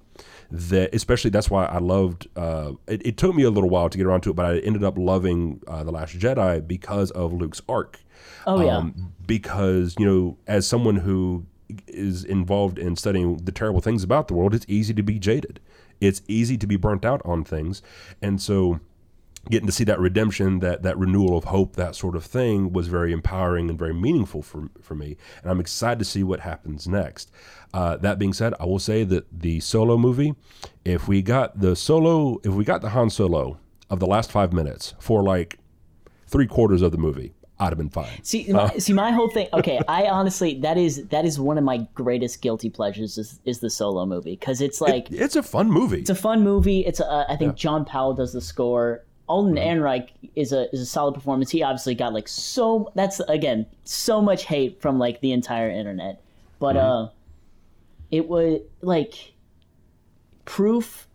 that 0.51 0.95
especially 0.95 1.31
that's 1.31 1.51
why 1.51 1.67
I 1.67 1.79
loved. 1.79 2.29
Uh, 2.37 2.73
it, 2.87 3.07
it, 3.07 3.17
took 3.17 3.35
me 3.35 3.43
a 3.43 3.51
little 3.51 3.69
while 3.69 3.89
to 3.89 3.99
get 3.99 4.07
around 4.07 4.23
to 4.23 4.31
it, 4.31 4.37
but 4.37 4.47
I 4.47 4.59
ended 4.59 4.83
up 4.83 4.97
loving 4.97 5.63
uh, 5.67 5.85
the 5.85 5.93
Last 5.93 6.19
Jedi 6.19 6.67
because 6.67 7.11
of 7.11 7.33
Luke's 7.33 7.61
arc. 7.69 8.01
Oh 8.47 8.61
yeah. 8.63 8.79
Um, 8.79 9.13
because 9.27 9.95
you 9.99 10.07
know, 10.07 10.39
as 10.47 10.67
someone 10.67 10.97
who 10.97 11.45
is 11.87 12.25
involved 12.25 12.79
in 12.79 12.97
studying 12.97 13.37
the 13.39 13.53
terrible 13.53 13.81
things 13.81 14.03
about 14.03 14.29
the 14.29 14.35
world, 14.35 14.55
it's 14.55 14.67
easy 14.69 14.95
to 14.95 15.03
be 15.03 15.19
jaded. 15.19 15.61
It's 16.01 16.23
easy 16.29 16.57
to 16.57 16.67
be 16.67 16.77
burnt 16.77 17.05
out 17.05 17.21
on 17.25 17.45
things, 17.45 17.83
and 18.23 18.41
so 18.41 18.81
getting 19.51 19.67
to 19.67 19.73
see 19.73 19.85
that 19.85 19.99
redemption, 19.99 20.61
that 20.61 20.83
that 20.83 20.99
renewal 20.99 21.37
of 21.37 21.45
hope, 21.45 21.77
that 21.77 21.95
sort 21.95 22.17
of 22.17 22.25
thing 22.25 22.73
was 22.73 22.89
very 22.89 23.13
empowering 23.13 23.69
and 23.71 23.79
very 23.79 23.95
meaningful 23.95 24.43
for 24.43 24.69
for 24.81 24.95
me. 24.95 25.17
And 25.43 25.51
I'm 25.51 25.61
excited 25.61 25.99
to 26.01 26.05
see 26.05 26.23
what 26.23 26.41
happens 26.41 26.87
next. 26.87 27.31
Uh, 27.73 27.97
that 27.99 28.19
being 28.19 28.33
said, 28.33 28.55
I 28.59 28.65
will 28.65 28.79
say 28.79 29.05
that 29.05 29.27
the 29.33 29.61
solo 29.61 29.97
movie, 29.97 30.35
if 30.85 31.09
we 31.09 31.23
got 31.23 31.61
the 31.61 31.77
solo, 31.77 32.41
if 32.45 32.53
we 32.53 32.65
got 32.65 32.81
the 32.81 32.91
Han 32.91 33.11
Solo 33.11 33.59
of 33.91 34.01
the 34.01 34.07
last 34.07 34.31
five 34.31 34.53
minutes 34.53 34.95
for 34.99 35.23
like 35.23 35.59
three 36.27 36.47
quarters 36.47 36.83
of 36.83 36.93
the 36.93 36.99
movie, 36.99 37.35
I'd 37.61 37.71
have 37.71 37.79
been 37.79 37.91
fine. 37.91 38.23
See, 38.23 38.47
my, 38.49 38.61
uh, 38.61 38.79
see, 38.79 38.93
my 38.93 39.11
whole 39.11 39.29
thing. 39.29 39.49
Okay, 39.53 39.81
I 39.89 40.07
honestly, 40.07 40.61
that 40.61 40.79
is 40.79 41.07
that 41.09 41.25
is 41.25 41.41
one 41.41 41.59
of 41.59 41.65
my 41.65 41.87
greatest 41.95 42.41
guilty 42.41 42.71
pleasures 42.71 43.19
is, 43.19 43.41
is 43.45 43.59
the 43.59 43.71
solo 43.71 44.07
movie 44.07 44.33
because 44.33 44.61
it's 44.61 44.81
like 44.81 45.11
it, 45.11 45.21
it's 45.21 45.37
a 45.37 45.43
fun 45.43 45.71
movie. 45.71 46.01
It's 46.01 46.11
a 46.11 46.15
fun 46.15 46.45
movie. 46.45 46.87
It's 46.87 47.01
a, 47.01 47.27
I 47.29 47.37
think 47.37 47.53
yeah. 47.53 47.57
John 47.57 47.85
Powell 47.85 48.15
does 48.15 48.33
the 48.33 48.41
score. 48.41 49.05
Alden 49.29 49.55
mm-hmm. 49.55 49.83
Ehrenreich 49.83 50.09
is 50.35 50.53
a 50.53 50.73
is 50.73 50.81
a 50.81 50.87
solid 50.87 51.15
performance. 51.15 51.51
He 51.51 51.63
obviously 51.63 51.95
got 51.95 52.13
like 52.13 52.29
so 52.29 52.91
that's 52.95 53.21
again 53.21 53.67
so 53.85 54.21
much 54.21 54.45
hate 54.45 54.81
from 54.81 54.99
like 54.99 55.21
the 55.21 55.33
entire 55.33 55.71
internet, 55.71 56.23
but 56.59 56.77
mm-hmm. 56.77 57.07
uh, 57.07 57.09
it 58.11 58.29
was 58.29 58.61
like 58.81 59.33
proof 60.45 61.07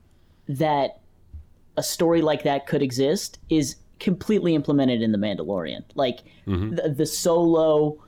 that 0.48 1.00
a 1.76 1.84
story 1.84 2.22
like 2.22 2.44
that 2.44 2.68
could 2.68 2.84
exist 2.84 3.40
is 3.50 3.78
completely 4.00 4.54
implemented 4.54 5.02
in 5.02 5.12
the 5.12 5.18
Mandalorian. 5.18 5.84
Like 5.96 6.20
mm-hmm. 6.46 6.76
the, 6.76 6.90
the 6.90 7.06
solo 7.06 8.04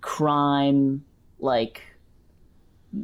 crime, 0.00 1.04
like 1.38 1.82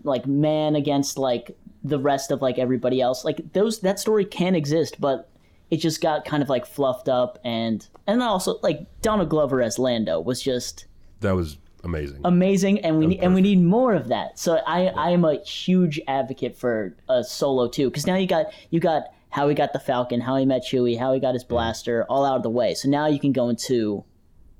like 0.05 0.27
man 0.27 0.77
against 0.77 1.19
like 1.19 1.57
the 1.83 1.99
rest 1.99 2.31
of 2.31 2.41
like 2.41 2.59
everybody 2.59 3.01
else. 3.01 3.25
Like 3.25 3.53
those 3.53 3.81
that 3.81 3.99
story 3.99 4.25
can 4.25 4.55
exist, 4.55 5.01
but 5.01 5.29
it 5.71 5.79
just 5.79 6.01
got 6.01 6.25
kind 6.25 6.43
of 6.43 6.49
like 6.49 6.67
fluffed 6.67 7.09
up 7.09 7.39
and 7.45 7.87
and 8.07 8.23
also 8.23 8.59
like 8.63 8.87
Donald 9.03 9.29
Glover 9.29 9.63
as 9.63 9.79
Lando 9.79 10.21
was 10.21 10.43
just 10.43 10.87
that 11.21 11.33
was 11.33 11.59
amazing. 11.85 12.21
Amazing 12.25 12.81
and 12.81 12.99
we 12.99 13.07
need, 13.07 13.21
and 13.21 13.35
we 13.35 13.41
need 13.41 13.63
more 13.63 13.95
of 13.95 14.09
that. 14.09 14.39
So 14.39 14.57
i 14.67 14.85
yeah. 14.85 14.93
i 14.97 15.11
am 15.11 15.25
a 15.25 15.37
huge 15.43 16.01
advocate 16.09 16.57
for 16.57 16.95
a 17.09 17.23
solo 17.23 17.69
too 17.69 17.91
because 17.91 18.07
now 18.07 18.17
you 18.17 18.27
got 18.27 18.47
you 18.71 18.81
got 18.81 19.05
how 19.31 19.49
he 19.49 19.55
got 19.55 19.75
the 19.75 19.79
falcon 19.79 20.23
how 20.23 20.37
he 20.37 20.47
met 20.47 20.63
chewie 20.63 20.99
how 20.99 21.13
he 21.13 21.21
got 21.21 21.35
his 21.35 21.45
blaster 21.45 22.05
all 22.09 22.25
out 22.25 22.37
of 22.37 22.43
the 22.43 22.51
way. 22.51 22.75
So 22.75 22.89
now 22.89 23.07
you 23.07 23.21
can 23.21 23.33
go 23.33 23.49
into 23.49 24.05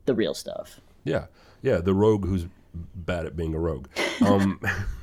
the 0.05 0.15
real 0.15 0.35
stuff. 0.35 0.81
Yeah. 1.05 1.27
Yeah 1.63 1.79
the 1.79 1.95
rogue 1.95 2.27
who's 2.27 2.47
bad 2.95 3.27
at 3.27 3.37
being 3.37 3.55
a 3.55 3.59
rogue. 3.59 3.89
Um 4.25 4.61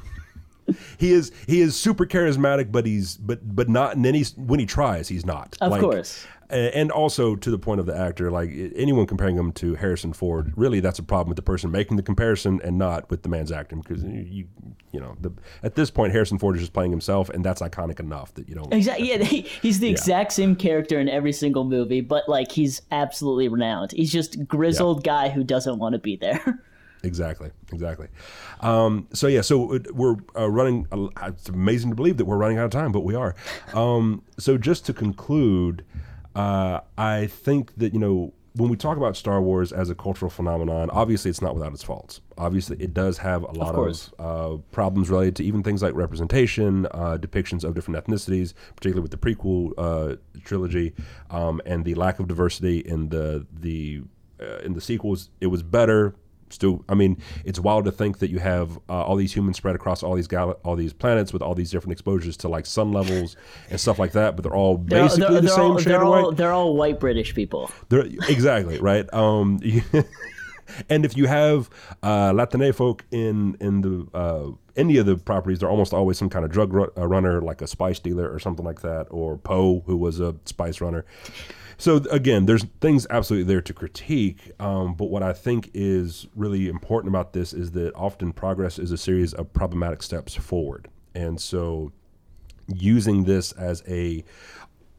he 0.97 1.11
is 1.11 1.31
he 1.47 1.61
is 1.61 1.75
super 1.75 2.05
charismatic, 2.05 2.71
but 2.71 2.85
he's 2.85 3.17
but 3.17 3.55
but 3.55 3.69
not. 3.69 3.95
And 3.95 4.05
then 4.05 4.13
he's 4.13 4.35
when 4.35 4.59
he 4.59 4.65
tries, 4.65 5.07
he's 5.07 5.25
not. 5.25 5.57
Of 5.61 5.71
like, 5.71 5.81
course. 5.81 6.25
And 6.47 6.91
also 6.91 7.35
to 7.35 7.49
the 7.49 7.57
point 7.57 7.79
of 7.79 7.87
the 7.87 7.97
actor, 7.97 8.29
like 8.29 8.51
anyone 8.75 9.07
comparing 9.07 9.35
him 9.35 9.51
to 9.53 9.73
Harrison 9.73 10.13
Ford, 10.13 10.53
really 10.55 10.79
that's 10.79 10.99
a 10.99 11.03
problem 11.03 11.29
with 11.29 11.37
the 11.37 11.41
person 11.41 11.71
making 11.71 11.97
the 11.97 12.03
comparison 12.03 12.61
and 12.63 12.77
not 12.77 13.09
with 13.09 13.23
the 13.23 13.29
man's 13.29 13.51
acting 13.51 13.81
because 13.81 14.03
you 14.03 14.47
you 14.91 14.99
know 14.99 15.17
the, 15.19 15.31
at 15.63 15.73
this 15.73 15.89
point 15.89 16.13
Harrison 16.13 16.37
Ford 16.37 16.55
is 16.55 16.61
just 16.61 16.73
playing 16.73 16.91
himself 16.91 17.29
and 17.29 17.43
that's 17.43 17.63
iconic 17.63 17.99
enough 17.99 18.31
that 18.35 18.47
you 18.47 18.53
don't 18.53 18.71
exactly 18.71 19.09
yeah 19.09 19.17
he, 19.23 19.41
he's 19.41 19.79
the 19.79 19.87
yeah. 19.87 19.93
exact 19.93 20.33
same 20.33 20.55
character 20.55 20.99
in 20.99 21.09
every 21.09 21.33
single 21.33 21.63
movie, 21.63 22.01
but 22.01 22.29
like 22.29 22.51
he's 22.51 22.83
absolutely 22.91 23.47
renowned. 23.47 23.91
He's 23.91 24.11
just 24.11 24.47
grizzled 24.47 25.05
yeah. 25.05 25.13
guy 25.13 25.29
who 25.29 25.43
doesn't 25.43 25.79
want 25.79 25.93
to 25.93 25.99
be 25.99 26.15
there. 26.15 26.63
Exactly, 27.05 27.51
exactly. 27.71 28.07
Um, 28.61 29.07
so 29.13 29.27
yeah, 29.27 29.41
so 29.41 29.79
we're 29.93 30.15
uh, 30.35 30.49
running. 30.49 30.87
Uh, 30.91 31.07
it's 31.27 31.49
amazing 31.49 31.91
to 31.91 31.95
believe 31.95 32.17
that 32.17 32.25
we're 32.25 32.37
running 32.37 32.57
out 32.57 32.65
of 32.65 32.71
time, 32.71 32.91
but 32.91 33.01
we 33.01 33.15
are. 33.15 33.35
Um, 33.73 34.23
so 34.39 34.57
just 34.57 34.85
to 34.87 34.93
conclude, 34.93 35.85
uh, 36.35 36.81
I 36.97 37.27
think 37.27 37.75
that 37.77 37.93
you 37.93 37.99
know 37.99 38.33
when 38.55 38.69
we 38.69 38.77
talk 38.77 38.97
about 38.97 39.17
Star 39.17 39.41
Wars 39.41 39.71
as 39.71 39.89
a 39.89 39.95
cultural 39.95 40.29
phenomenon, 40.29 40.89
obviously 40.89 41.29
it's 41.29 41.41
not 41.41 41.53
without 41.53 41.73
its 41.73 41.83
faults. 41.83 42.21
Obviously, 42.37 42.77
it 42.79 42.93
does 42.93 43.17
have 43.17 43.43
a 43.43 43.51
lot 43.51 43.75
of, 43.75 44.13
of 44.17 44.59
uh, 44.59 44.61
problems 44.71 45.09
related 45.09 45.35
to 45.35 45.43
even 45.43 45.61
things 45.61 45.83
like 45.83 45.93
representation, 45.93 46.85
uh, 46.87 47.17
depictions 47.19 47.63
of 47.63 47.75
different 47.75 48.03
ethnicities, 48.03 48.53
particularly 48.75 49.01
with 49.01 49.11
the 49.11 49.17
prequel 49.17 49.73
uh, 49.77 50.15
trilogy, 50.43 50.93
um, 51.29 51.61
and 51.65 51.83
the 51.83 51.93
lack 51.95 52.19
of 52.19 52.27
diversity 52.27 52.79
in 52.79 53.09
the 53.09 53.45
the 53.59 54.01
uh, 54.41 54.57
in 54.59 54.73
the 54.73 54.81
sequels. 54.81 55.29
It 55.41 55.47
was 55.47 55.61
better, 55.61 56.15
still 56.49 56.83
i 56.89 56.93
mean 56.93 57.17
it's 57.43 57.59
wild 57.59 57.85
to 57.85 57.91
think 57.91 58.19
that 58.19 58.29
you 58.29 58.39
have 58.39 58.77
uh, 58.89 59.01
all 59.03 59.15
these 59.15 59.35
humans 59.35 59.57
spread 59.57 59.75
across 59.75 60.03
all 60.03 60.13
these 60.15 60.27
gal- 60.27 60.57
all 60.63 60.75
these 60.75 60.93
planets 60.93 61.33
with 61.33 61.41
all 61.41 61.55
these 61.55 61.71
different 61.71 61.91
exposures 61.91 62.37
to 62.37 62.47
like 62.47 62.65
sun 62.65 62.91
levels 62.91 63.35
and 63.69 63.79
stuff 63.79 63.97
like 63.97 64.11
that 64.11 64.35
but 64.35 64.43
they're 64.43 64.55
all 64.55 64.77
basically 64.77 65.19
they're, 65.19 65.29
they're, 65.31 65.41
the 65.41 65.47
they're 65.47 65.55
same 65.55 65.71
all, 65.71 65.77
shade 65.77 65.89
they're 65.89 66.01
of 66.01 66.07
all, 66.07 66.27
white. 66.29 66.37
they're 66.37 66.51
all 66.53 66.75
white 66.75 66.99
british 66.99 67.33
people. 67.33 67.71
They're 67.89 68.05
exactly 68.29 68.79
right? 68.79 69.11
Um 69.13 69.59
and 70.89 71.05
if 71.05 71.15
you 71.15 71.27
have 71.27 71.69
uh, 72.03 72.31
Latine 72.33 72.73
folk 72.73 73.05
in 73.11 73.55
in 73.59 73.81
the 73.81 74.07
uh, 74.17 74.51
any 74.75 74.97
of 74.97 75.05
the 75.05 75.15
properties, 75.15 75.59
they're 75.59 75.69
almost 75.69 75.93
always 75.93 76.17
some 76.17 76.29
kind 76.29 76.43
of 76.43 76.51
drug 76.51 76.73
ru- 76.73 76.91
uh, 76.97 77.07
runner, 77.07 77.41
like 77.41 77.61
a 77.61 77.67
spice 77.67 77.99
dealer 77.99 78.31
or 78.31 78.39
something 78.39 78.65
like 78.65 78.81
that, 78.81 79.07
or 79.09 79.37
Poe, 79.37 79.83
who 79.85 79.95
was 79.95 80.19
a 80.19 80.35
spice 80.45 80.81
runner. 80.81 81.05
So 81.77 81.97
again, 82.09 82.45
there's 82.45 82.63
things 82.81 83.05
absolutely 83.09 83.51
there 83.51 83.61
to 83.61 83.73
critique, 83.73 84.51
um, 84.59 84.93
but 84.93 85.05
what 85.05 85.23
I 85.23 85.33
think 85.33 85.71
is 85.73 86.27
really 86.35 86.67
important 86.67 87.09
about 87.09 87.33
this 87.33 87.53
is 87.53 87.71
that 87.71 87.93
often 87.95 88.31
progress 88.33 88.79
is 88.79 88.91
a 88.91 88.97
series 88.97 89.33
of 89.33 89.51
problematic 89.53 90.01
steps 90.01 90.35
forward, 90.35 90.87
and 91.13 91.39
so 91.39 91.91
using 92.67 93.25
this 93.25 93.51
as 93.53 93.83
a 93.87 94.23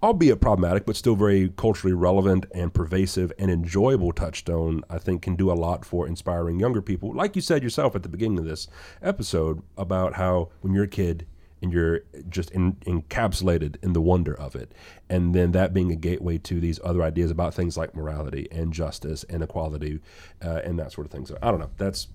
albeit 0.02 0.40
problematic, 0.40 0.86
but 0.86 0.94
still 0.94 1.16
very 1.16 1.48
culturally 1.56 1.94
relevant 1.94 2.46
and 2.54 2.72
pervasive 2.72 3.32
and 3.38 3.50
enjoyable 3.50 4.12
touchstone, 4.12 4.82
I 4.90 4.98
think 4.98 5.22
can 5.22 5.36
do 5.36 5.50
a 5.50 5.54
lot 5.54 5.84
for 5.84 6.06
inspiring 6.06 6.60
younger 6.60 6.82
people. 6.82 7.14
Like 7.14 7.34
you 7.34 7.42
said 7.42 7.62
yourself 7.62 7.96
at 7.96 8.02
the 8.02 8.08
beginning 8.08 8.38
of 8.38 8.44
this 8.44 8.68
episode 9.02 9.62
about 9.76 10.14
how 10.14 10.50
when 10.60 10.74
you're 10.74 10.84
a 10.84 10.88
kid, 10.88 11.26
and 11.62 11.72
you're 11.72 12.00
just 12.28 12.50
in, 12.50 12.74
encapsulated 12.86 13.76
in 13.82 13.92
the 13.92 14.00
wonder 14.00 14.34
of 14.38 14.54
it. 14.54 14.72
And 15.08 15.34
then 15.34 15.52
that 15.52 15.72
being 15.72 15.90
a 15.90 15.96
gateway 15.96 16.38
to 16.38 16.60
these 16.60 16.78
other 16.84 17.02
ideas 17.02 17.30
about 17.30 17.54
things 17.54 17.76
like 17.76 17.94
morality 17.94 18.48
and 18.50 18.72
justice 18.72 19.24
and 19.24 19.42
equality 19.42 20.00
uh, 20.44 20.60
and 20.64 20.78
that 20.78 20.92
sort 20.92 21.06
of 21.06 21.12
thing. 21.12 21.26
So 21.26 21.38
I 21.42 21.50
don't 21.50 21.60
know. 21.60 21.70
That's 21.78 22.08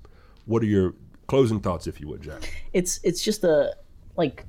what 0.46 0.62
are 0.62 0.68
your 0.68 0.94
closing 1.28 1.60
thoughts, 1.60 1.88
if 1.88 2.00
you 2.00 2.08
would, 2.10 2.22
Jack? 2.22 2.54
It's 2.74 3.00
it's 3.04 3.24
just 3.24 3.44
a 3.44 3.76
like 4.16 4.46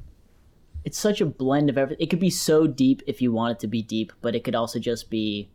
it's 0.84 0.98
such 0.98 1.20
a 1.20 1.26
blend 1.26 1.70
of 1.70 1.78
everything. 1.78 2.02
It 2.02 2.10
could 2.10 2.20
be 2.20 2.30
so 2.30 2.66
deep 2.66 3.02
if 3.06 3.22
you 3.22 3.32
want 3.32 3.52
it 3.52 3.60
to 3.60 3.66
be 3.68 3.82
deep, 3.82 4.12
but 4.20 4.34
it 4.34 4.44
could 4.44 4.54
also 4.54 4.78
just 4.78 5.08
be 5.08 5.50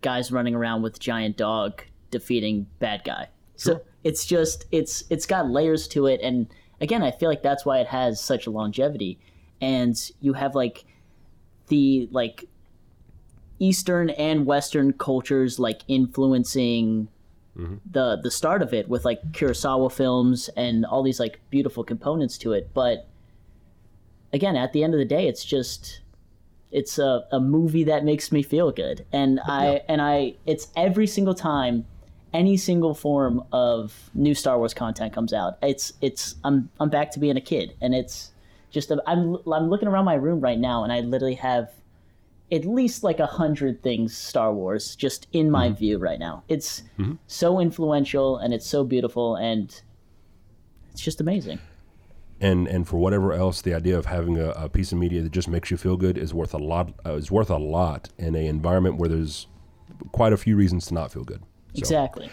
guys 0.00 0.32
running 0.32 0.54
around 0.54 0.82
with 0.82 0.98
giant 0.98 1.36
dog 1.36 1.82
defeating 2.10 2.66
bad 2.78 3.02
guy. 3.04 3.28
Sure. 3.58 3.74
So 3.74 3.80
it's 4.04 4.24
just 4.24 4.64
it's 4.70 5.04
it's 5.10 5.26
got 5.26 5.50
layers 5.50 5.88
to 5.88 6.06
it 6.06 6.20
and 6.22 6.46
again, 6.80 7.02
I 7.02 7.10
feel 7.10 7.28
like 7.28 7.42
that's 7.42 7.64
why 7.64 7.78
it 7.78 7.86
has 7.88 8.20
such 8.20 8.46
a 8.46 8.50
longevity. 8.50 9.18
And 9.60 9.96
you 10.20 10.32
have 10.32 10.54
like 10.54 10.84
the 11.68 12.08
like 12.10 12.48
Eastern 13.58 14.10
and 14.10 14.46
Western 14.46 14.92
cultures 14.94 15.58
like 15.58 15.82
influencing 15.86 17.08
mm-hmm. 17.56 17.76
the 17.90 18.18
the 18.22 18.30
start 18.30 18.62
of 18.62 18.72
it 18.72 18.88
with 18.88 19.04
like 19.04 19.20
Kurosawa 19.32 19.92
films 19.92 20.48
and 20.56 20.84
all 20.86 21.02
these 21.02 21.20
like 21.20 21.40
beautiful 21.50 21.84
components 21.84 22.38
to 22.38 22.52
it. 22.52 22.70
But 22.72 23.06
again, 24.32 24.56
at 24.56 24.72
the 24.72 24.82
end 24.82 24.94
of 24.94 24.98
the 24.98 25.04
day, 25.04 25.28
it's 25.28 25.44
just 25.44 26.00
it's 26.70 26.98
a, 26.98 27.26
a 27.32 27.40
movie 27.40 27.84
that 27.84 28.04
makes 28.04 28.30
me 28.32 28.42
feel 28.42 28.70
good, 28.70 29.04
and 29.12 29.40
I 29.44 29.82
and 29.88 30.00
I 30.00 30.34
it's 30.46 30.68
every 30.76 31.06
single 31.06 31.34
time 31.34 31.84
any 32.32 32.56
single 32.56 32.94
form 32.94 33.42
of 33.52 34.10
new 34.14 34.34
Star 34.34 34.58
Wars 34.58 34.74
content 34.74 35.12
comes 35.12 35.32
out, 35.32 35.58
it's 35.62 35.92
it's 36.00 36.36
I'm 36.44 36.70
I'm 36.78 36.90
back 36.90 37.10
to 37.12 37.18
being 37.18 37.36
a 37.36 37.40
kid, 37.40 37.74
and 37.80 37.94
it's 37.94 38.30
just 38.70 38.90
a, 38.90 39.02
I'm 39.06 39.36
I'm 39.52 39.68
looking 39.68 39.88
around 39.88 40.04
my 40.04 40.14
room 40.14 40.40
right 40.40 40.58
now, 40.58 40.84
and 40.84 40.92
I 40.92 41.00
literally 41.00 41.34
have 41.34 41.70
at 42.52 42.64
least 42.64 43.04
like 43.04 43.20
a 43.20 43.26
hundred 43.26 43.82
things 43.82 44.16
Star 44.16 44.52
Wars 44.52 44.96
just 44.96 45.28
in 45.32 45.50
my 45.50 45.70
view 45.70 45.98
right 45.98 46.18
now. 46.18 46.42
It's 46.48 46.82
so 47.26 47.60
influential 47.60 48.38
and 48.38 48.52
it's 48.52 48.66
so 48.66 48.82
beautiful 48.84 49.36
and 49.36 49.80
it's 50.90 51.00
just 51.00 51.20
amazing. 51.20 51.60
and 52.40 52.66
and 52.66 52.88
for 52.88 52.96
whatever 52.96 53.32
else, 53.32 53.60
the 53.62 53.74
idea 53.74 53.96
of 53.98 54.06
having 54.06 54.36
a, 54.38 54.50
a 54.50 54.68
piece 54.68 54.90
of 54.92 54.98
media 54.98 55.22
that 55.22 55.30
just 55.30 55.46
makes 55.48 55.70
you 55.70 55.76
feel 55.76 55.96
good 55.96 56.18
is 56.18 56.34
worth 56.34 56.54
a 56.54 56.58
lot. 56.58 56.92
Uh, 57.06 57.14
is 57.14 57.30
worth 57.30 57.50
a 57.50 57.56
lot 57.58 58.08
in 58.18 58.34
a 58.34 58.46
environment 58.46 58.96
where 58.96 59.08
there's 59.08 59.46
quite 60.12 60.32
a 60.32 60.36
few 60.36 60.56
reasons 60.56 60.86
to 60.86 60.94
not 60.94 61.12
feel 61.12 61.24
good. 61.24 61.42
Exactly. 61.74 62.30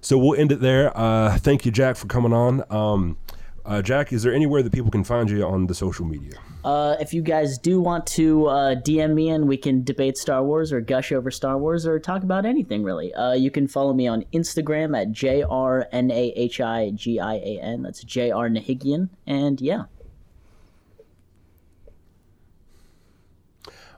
so 0.00 0.18
we'll 0.18 0.38
end 0.38 0.52
it 0.52 0.60
there. 0.60 0.96
Uh, 0.96 1.36
thank 1.38 1.64
you, 1.64 1.72
Jack, 1.72 1.96
for 1.96 2.06
coming 2.06 2.32
on. 2.32 2.64
Um, 2.70 3.16
uh, 3.64 3.82
Jack, 3.82 4.12
is 4.12 4.22
there 4.22 4.32
anywhere 4.32 4.62
that 4.62 4.72
people 4.72 4.90
can 4.90 5.04
find 5.04 5.30
you 5.30 5.44
on 5.44 5.66
the 5.66 5.74
social 5.74 6.06
media? 6.06 6.32
Uh, 6.64 6.96
if 7.00 7.14
you 7.14 7.22
guys 7.22 7.58
do 7.58 7.80
want 7.80 8.06
to 8.06 8.46
uh, 8.46 8.74
DM 8.74 9.14
me 9.14 9.30
and 9.30 9.48
we 9.48 9.56
can 9.56 9.84
debate 9.84 10.16
Star 10.16 10.42
Wars 10.42 10.72
or 10.72 10.80
gush 10.80 11.12
over 11.12 11.30
Star 11.30 11.56
Wars 11.56 11.86
or 11.86 11.98
talk 11.98 12.22
about 12.22 12.44
anything 12.44 12.82
really, 12.82 13.12
uh, 13.14 13.32
you 13.32 13.50
can 13.50 13.68
follow 13.68 13.92
me 13.92 14.06
on 14.06 14.24
Instagram 14.32 14.98
at 15.00 15.12
jrnahigian. 15.12 17.82
That's 17.82 18.02
Jr 18.02 18.20
Nahigian, 18.20 19.08
and 19.26 19.60
yeah. 19.60 19.84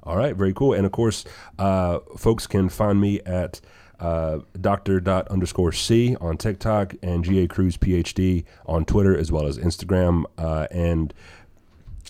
All 0.04 0.16
right, 0.16 0.34
very 0.34 0.52
cool. 0.52 0.72
And 0.72 0.84
of 0.84 0.92
course, 0.92 1.24
uh, 1.58 2.00
folks 2.16 2.46
can 2.46 2.68
find 2.68 3.00
me 3.00 3.20
at 3.20 3.60
uh, 4.02 4.40
Dr. 4.60 5.00
Dot 5.00 5.28
underscore 5.28 5.70
C 5.72 6.16
on 6.20 6.36
TikTok 6.36 6.94
and 7.02 7.24
GA 7.24 7.46
Cruz 7.46 7.76
PhD 7.76 8.44
on 8.66 8.84
Twitter 8.84 9.16
as 9.16 9.30
well 9.30 9.46
as 9.46 9.58
Instagram. 9.58 10.24
Uh, 10.36 10.66
and 10.72 11.14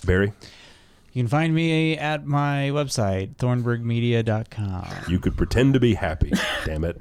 Barry, 0.05 0.33
You 1.13 1.23
can 1.23 1.29
find 1.29 1.55
me 1.55 1.97
at 1.99 2.27
my 2.27 2.71
website, 2.73 3.37
thornburgmedia.com. 3.37 4.89
you 5.09 5.19
could 5.19 5.37
pretend 5.37 5.75
to 5.75 5.81
be 5.81 5.95
happy. 5.95 6.33
Damn 6.65 6.85
it. 6.85 6.97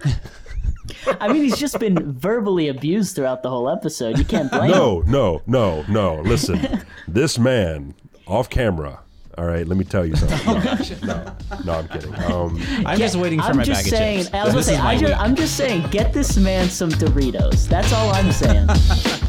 I 1.20 1.32
mean, 1.32 1.44
he's 1.44 1.58
just 1.58 1.80
been 1.80 2.12
verbally 2.14 2.68
abused 2.68 3.16
throughout 3.16 3.44
the 3.44 3.50
whole 3.50 3.70
episode. 3.70 4.18
You 4.18 4.26
can't 4.26 4.52
blame 4.52 4.72
him. 4.72 4.78
No, 4.78 5.04
no, 5.08 5.42
no, 5.48 5.86
no. 5.88 6.22
Listen, 6.22 6.82
this 7.08 7.40
man 7.40 7.94
off 8.28 8.50
camera. 8.50 9.00
All 9.42 9.48
right, 9.48 9.68
let 9.68 9.76
me 9.76 9.84
tell 9.84 10.06
you 10.06 10.16
something. 10.16 10.38
No, 11.02 11.16
no, 11.16 11.64
no, 11.66 11.74
I'm 11.80 11.88
kidding. 11.88 12.14
Um, 12.32 12.62
I'm 12.86 13.00
just 13.00 13.16
waiting 13.16 13.40
for 13.40 13.46
I'm 13.48 13.58
my 13.58 13.64
just 13.64 13.86
bag 13.86 13.90
saying, 13.90 14.20
of 14.20 14.26
chips. 14.26 14.36
I 14.36 14.44
was 14.44 14.54
gonna 14.54 14.64
say, 14.64 14.78
I 14.78 14.94
just, 14.94 15.04
week. 15.12 15.20
I'm 15.20 15.36
just 15.36 15.58
saying, 15.58 15.88
get 15.90 16.14
this 16.14 16.38
man 16.38 16.70
some 16.70 16.92
Doritos. 16.92 17.68
That's 17.68 17.92
all 17.92 18.12
I'm 18.12 18.32
saying. 18.32 18.68